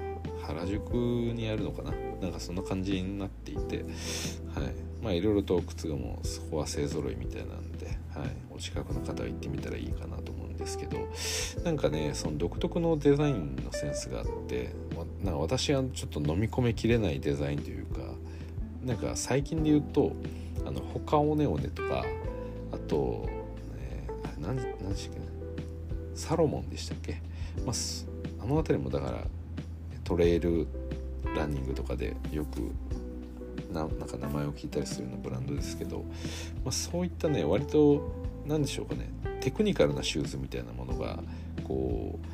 [0.45, 1.93] 原宿にあるのかな？
[2.21, 3.87] なんかそんな感じになっていてはい。
[5.03, 10.97] まあいろいろと靴がもうそこは勢ぞろいみたいなんで、はい、お近くの方は行ってみたらいいかなと思うんですけど
[11.63, 14.71] なんかねその独特のデザインのセンスがあって
[15.23, 18.01] なんか私はちょっと飲み込めきれないデザインというか
[18.83, 20.13] なんか最近で言うと
[20.67, 22.03] あのホカオネオネとか
[22.73, 23.29] あと、
[23.77, 24.07] え、
[24.41, 25.21] 何何でしたっけ
[26.15, 27.21] サロモンでしたっけ、
[27.67, 29.25] まあ、あの辺りもだから
[30.05, 30.67] トレイル
[31.37, 32.71] ランニングとかでよく
[33.73, 36.05] ななんか名前を聞いたりするようなブランドですけど、
[36.65, 38.13] まあ、そういったね割と
[38.47, 41.19] 何でしょうかねテクニカルなシューズみたいなものが
[41.65, 42.27] こう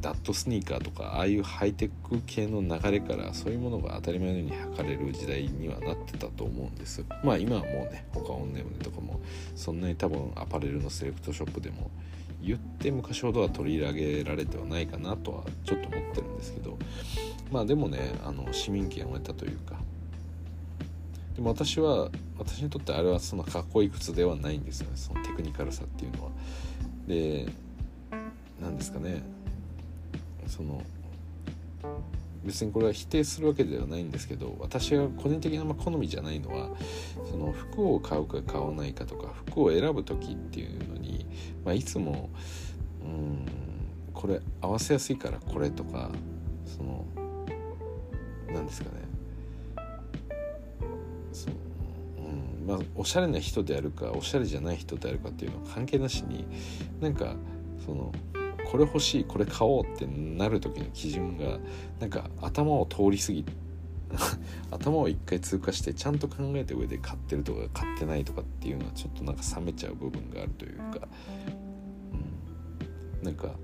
[0.00, 7.04] ダットスニーカーとかああいうハイテク系の流れからそういうものが当たり前のように測れる時代にはなってたと思うんです。
[7.22, 9.20] まあ今はもうね他オンネームとかも
[9.54, 11.90] そんなに多分アパレルのセレクトショップでも
[12.42, 16.78] 言って昔ほどは取り上げられてはないかなとはちょっと思ってるんですけど
[17.50, 19.76] まあでもねあの市民権を得たというか。
[21.36, 26.30] でも私は私にとってあれはそのかっこいい靴ではないんですよねそのテクニカルさっていうのは。
[27.06, 27.46] で
[28.60, 29.22] 何ですかね
[30.46, 30.82] その
[32.44, 36.70] 別にこれは否定するわけではないんですけど私が個人的な好みじゃないのは
[37.30, 41.26] その服を買うか買わないかとか服を選ぶ時っていうのに、
[41.64, 42.30] まあ、いつも
[43.02, 43.46] うん
[44.14, 46.10] これ合わせやすいからこれとか
[46.64, 47.04] その
[48.52, 49.00] 何ですかね。
[51.32, 51.56] その、
[52.18, 56.44] うんまあ、おしゃれな人であるかおしゃれじゃない人であるかっていうのは関係なしに
[57.00, 57.34] なんか
[57.84, 58.12] その
[58.70, 61.58] これ欲しいこれ買おうってなる時の基準が
[61.98, 63.44] なんか頭を通り過ぎ
[64.70, 71.08] 頭を一回通過してちゃんと考えた上で買ってるとか買ってないとかっていうのはちょっとなんか冷めちゃう部分があるというか、
[73.18, 73.56] うん、なんか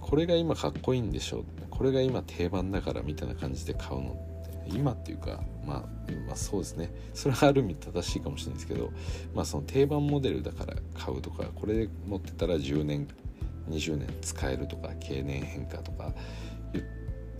[0.00, 6.92] これが今かっこいいんでしょうこれが今定番だからみたいな感じで買うのって今っていうか、まあ、まあそうですね。
[7.14, 8.92] それはある意味正しいかもしれないですけど
[9.34, 13.08] まあその定番モデルだから買うとかこれ持ってたら10年
[13.68, 16.12] 20年使えるとか経年変化とか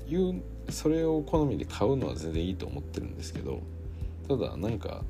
[0.09, 3.63] いうそれを好みで買うのは全然いいと思ってるんですけど
[4.29, 5.03] ただなんか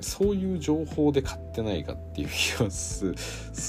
[0.00, 3.06] そういう情報で買ってないかっていう気はす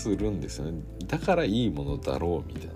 [0.09, 0.81] るんですよね。
[1.07, 2.67] だからいいものだろうみたい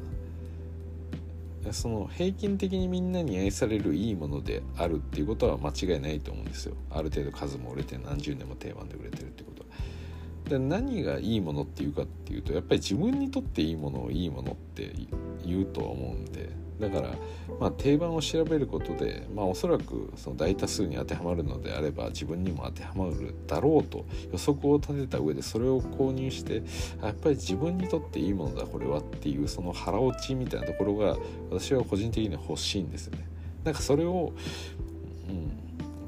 [1.65, 1.73] な。
[1.73, 6.75] その平均的にみんなに愛されるいいものであるっていうことは間違いないと思うんですよ。
[6.89, 9.59] ある程度数も売れて何十年も定番で売れてるってこと
[10.49, 14.91] で何がいいものっていうかっていうとやっぱり自分にとっていいものをいいものって
[15.45, 17.09] 言うとは思うんでだから、
[17.59, 26.63] まあ、定番を調べることで、まあ、おそらくその大多数に当てはまるのであれば自分にも当てはまるだろうと予測を立てた上でそれを購入して
[27.03, 31.17] やっぱり自分にとっていいものだこれはっていうその腹落ちみたいなところが
[31.51, 33.27] 私は個人的には欲しいんですよね。
[33.65, 34.31] なんかそれを、
[35.27, 35.51] うん、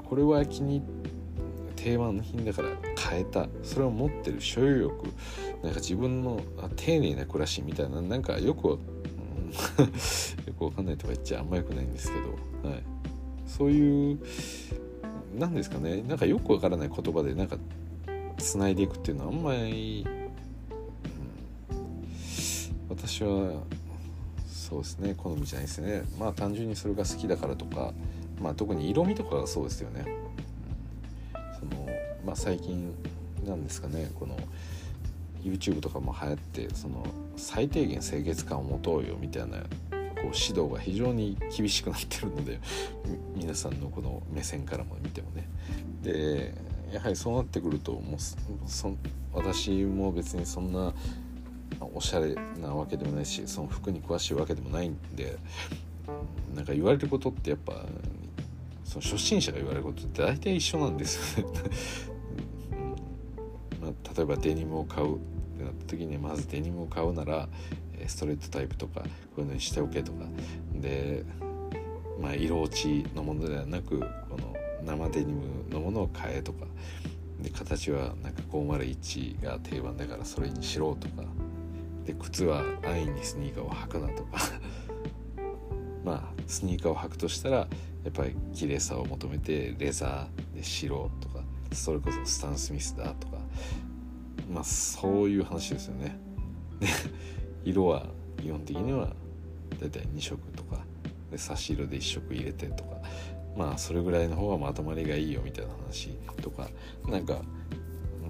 [0.08, 0.82] これは気に
[1.76, 2.70] 定番品だから
[3.12, 3.48] 変えた。
[3.62, 5.04] それを持ってる所有欲。
[5.62, 6.42] なんか自分の
[6.78, 8.02] 丁寧な暮らしみたいな。
[8.02, 8.78] なんかよく、うん、
[10.48, 12.14] よくわかんないとか言っちゃあんまよくないんですけ
[12.64, 12.84] ど、はい、
[13.46, 14.20] そういう
[15.38, 16.02] 何ですかね。
[16.04, 17.58] なんかよくわからない言葉でなんか
[18.38, 20.08] つないでいくっていうのはあんまり、
[21.70, 21.78] うん、
[22.90, 23.64] 私は
[24.48, 25.16] そうですね。
[25.16, 26.04] 好みじゃないですね。
[26.18, 27.94] まあ単純にそれが好きだからとか。
[28.42, 30.06] まあ特に色味とかがそうですよね。
[32.26, 32.94] まあ、最近
[33.46, 34.38] なんですかねこの
[35.44, 37.06] YouTube とかも流行ってその
[37.36, 42.60] 最低限清潔感を持とうよみたいなこう指導が非常に厳しくなってるので
[43.36, 45.48] 皆さんのこの目線からも見てもね。
[46.04, 46.54] で
[46.94, 48.20] やはりそうなってくるともう
[48.68, 48.94] そ
[49.34, 50.94] 私も別にそんな
[51.80, 55.38] おしゃれなわけでもないしその服に詳しいわけでもないんで
[56.54, 57.86] なんか言われることってやっぱ
[58.84, 61.60] その初心者が言われることって大体一緒なんですよね。
[63.82, 65.20] まあ、例えばデニムを買うっ
[65.58, 67.50] てなった時にまずデニムを買うなら
[68.08, 69.08] ストレートタイプとかこ
[69.38, 70.26] ういうのにしておけとか。
[70.76, 71.24] で、
[72.20, 74.06] まあ、色落ちのものではなくこ
[74.38, 74.54] の
[74.86, 76.66] 生デニムのものを買えとか。
[77.42, 81.24] で形はなんか501が定番だからそれにしろとか。
[82.06, 84.38] で靴は安易にスニーカーを履くなとか。
[86.06, 87.68] まあスニーカーを履くとしたらや
[88.10, 91.41] っぱり綺麗さを求めてレザーで白とか
[91.72, 93.38] それこそスタン・スミスだとか
[94.50, 96.18] まあそういう話ですよね。
[97.64, 98.08] 色は
[98.42, 99.14] 基本的には
[99.80, 100.84] だいたい2色とか
[101.30, 102.98] で差し色で1色入れてとか
[103.56, 106.70] まあそれぐらいの方がまとまりがいいよみたいな話とか
[107.08, 107.42] なんか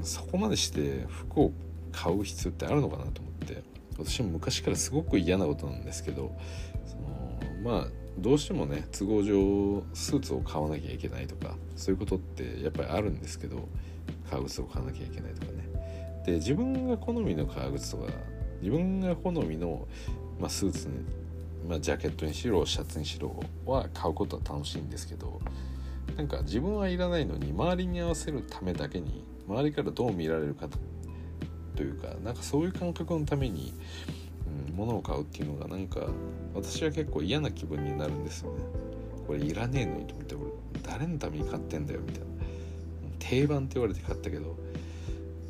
[0.04, 1.52] そこまでして服を
[1.92, 3.64] 買う必要ってあるのかなと思って
[3.98, 6.36] 私も昔からすごく嫌なことなんですけど
[6.86, 7.88] そのまあ
[8.22, 13.68] どうしてもね都合上スーツを買わなきゃいけないとかそういうことってやっぱりあるんですけど
[14.30, 15.68] 革靴を買わなきゃいけないとかね。
[16.26, 18.12] で自分が好みの革靴とか
[18.62, 19.88] 自分が好みの、
[20.40, 20.94] まあ、スーツに、
[21.68, 25.42] まあ、ジャケットにしろシャツにしろは買うことは楽しいんですけど
[26.16, 30.68] なんか自分はいらないのに周りに合わせるためだけに周りからどう見られるか
[31.76, 33.74] というかなんかそういう感覚のために、
[34.72, 36.08] 物を買うっていうのがなんか
[36.54, 38.60] 私は結構嫌な気分になるんですよね。
[39.28, 40.46] これいらねえのにと思って俺
[40.84, 42.28] 誰のために買ってんだよみたいな。
[43.20, 44.58] 定番って言われて買ったけど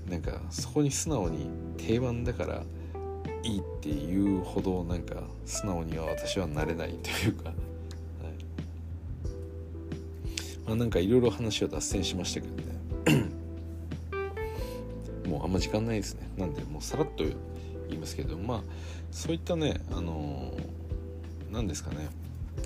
[0.10, 1.48] なんかそこに素直に
[1.78, 2.64] 定番だから
[3.44, 7.56] いいっていうほどなんか素直には私はなれないというか、はい。
[10.68, 12.72] まあ、なんかいろいろ話は脱線しましたけどね。
[15.28, 16.30] もうあんま時間ないですね。
[16.38, 17.24] なんでもうさらっと
[17.92, 18.62] 言いますけどまあ
[19.12, 20.54] そういったねあの
[21.52, 22.10] 何ですかね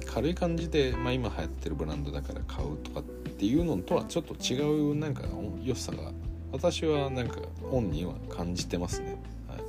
[0.05, 4.61] 軽い感じで、まあ、今流行ってるブランドだから買うとかっていうのとはちょっと違
[4.91, 5.23] うなんか
[5.63, 6.11] 良さが
[6.51, 7.38] 私はなんか
[7.69, 9.17] 本には感じてますね、
[9.47, 9.59] はい、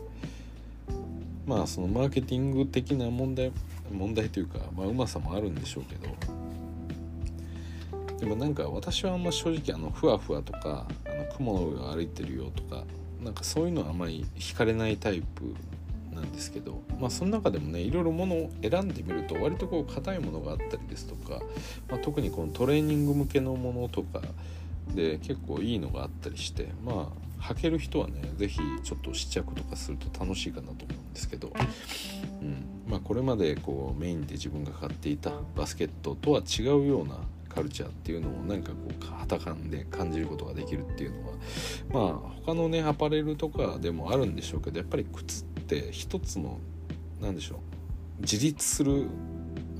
[1.46, 3.52] まあそのマーケティング的な問題
[3.90, 6.46] 問題というか、まあ、うまさもあるんでしょうけど。
[8.18, 12.84] でもなんか私はあんま正直あのふわふわとかあの雲の上を歩いてるよとか
[13.26, 15.52] なんかそういうのはあまり惹かれないタイプ
[16.14, 21.42] なんですけどまあその中でもねいろいろものを選んでみると割とこう硬いものがあったりですとか、
[21.90, 24.22] まあ、特にこのトレーニング向けのものとか
[24.94, 31.52] で結構いいのがあったりしてまあ履ける人はね是非ちょっと試着とかすると楽しいかなと思うんですけど、
[32.40, 37.18] うんまあ、これまでこうメインで自分が買っていたバスケットとは違うような
[37.57, 41.34] カルチャーっていうのをなんかこう肌感で感じることができるっていうのは
[41.90, 46.59] まあ他のねアパレルとかでもあるんでしょうけどやっぱり靴って一つの
[47.22, 49.07] 何でしょう自立する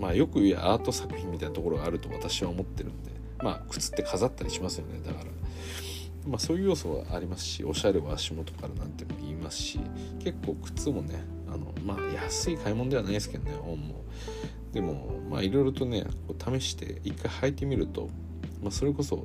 [0.01, 3.11] まあよく言うアート作品みたいなところがあると私は思ってるんで
[3.43, 5.01] まあ靴って飾ったりしますよね。
[5.05, 5.31] だから、
[6.27, 9.81] まあ、そういう要素はありますしおしゃれは足元からなんても言いますし
[10.25, 14.03] 結構靴もねあのまあ安い買い物ではないですけどね本も。
[14.77, 18.11] でもまあいろいろとねこう試して一回履いてみると、
[18.63, 19.25] まあ、それこそ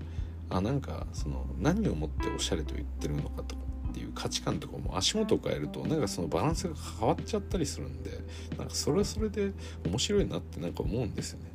[0.49, 8.11] あなんかその何をもっておしゃれと言ってるのかとかっていう価値観とかも足元を変えるとなんかそのバランスが変わっちゃったりするんで
[8.57, 9.51] なんかそれはそれで
[9.85, 11.51] 面白いなってなんか思うんですよね。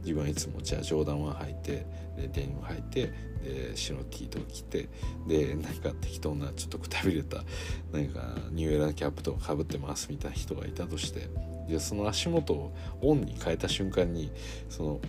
[0.00, 3.12] 自分はいつもじゃあジョーダン1履いてでデニム履いて
[3.42, 4.88] で白 T とか着て
[5.26, 7.44] でなんか適当なちょっとくたびれた
[7.92, 11.28] なんかニューエラーキャップとかかぶってますみたいな人がいたとして
[11.68, 14.30] じゃあその足元をオンに変えた瞬間に
[14.68, 15.00] その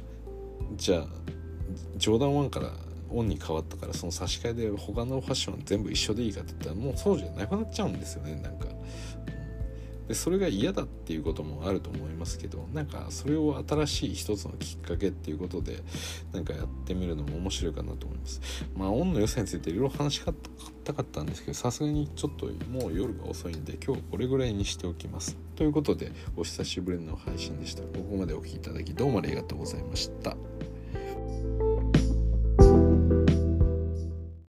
[0.76, 1.08] じゃあ
[1.98, 2.72] ジョーダン1から
[3.10, 8.77] オンに変わったからその差し替えで他のファッション全部一緒でいいかって言ったらもうそうじゃなくなっちゃうんですよねなんか。
[10.08, 15.84] でそれが嫌だっていうこともあると思いますけどなんかそれを新しい一つのきっかけっていうことで
[16.32, 18.42] なんかやってみるのも面白いかなと思います。
[18.76, 20.26] まあオンの良さについていろいろ話し
[20.84, 25.38] たかったんですけどさすがにちょっともう夜が遅いんで今日これぐらいにしておきます。
[25.56, 27.82] ということでお久しぶりの配信でした。
[27.84, 30.38] ここまでお聴きいただきどうもありがとうございました。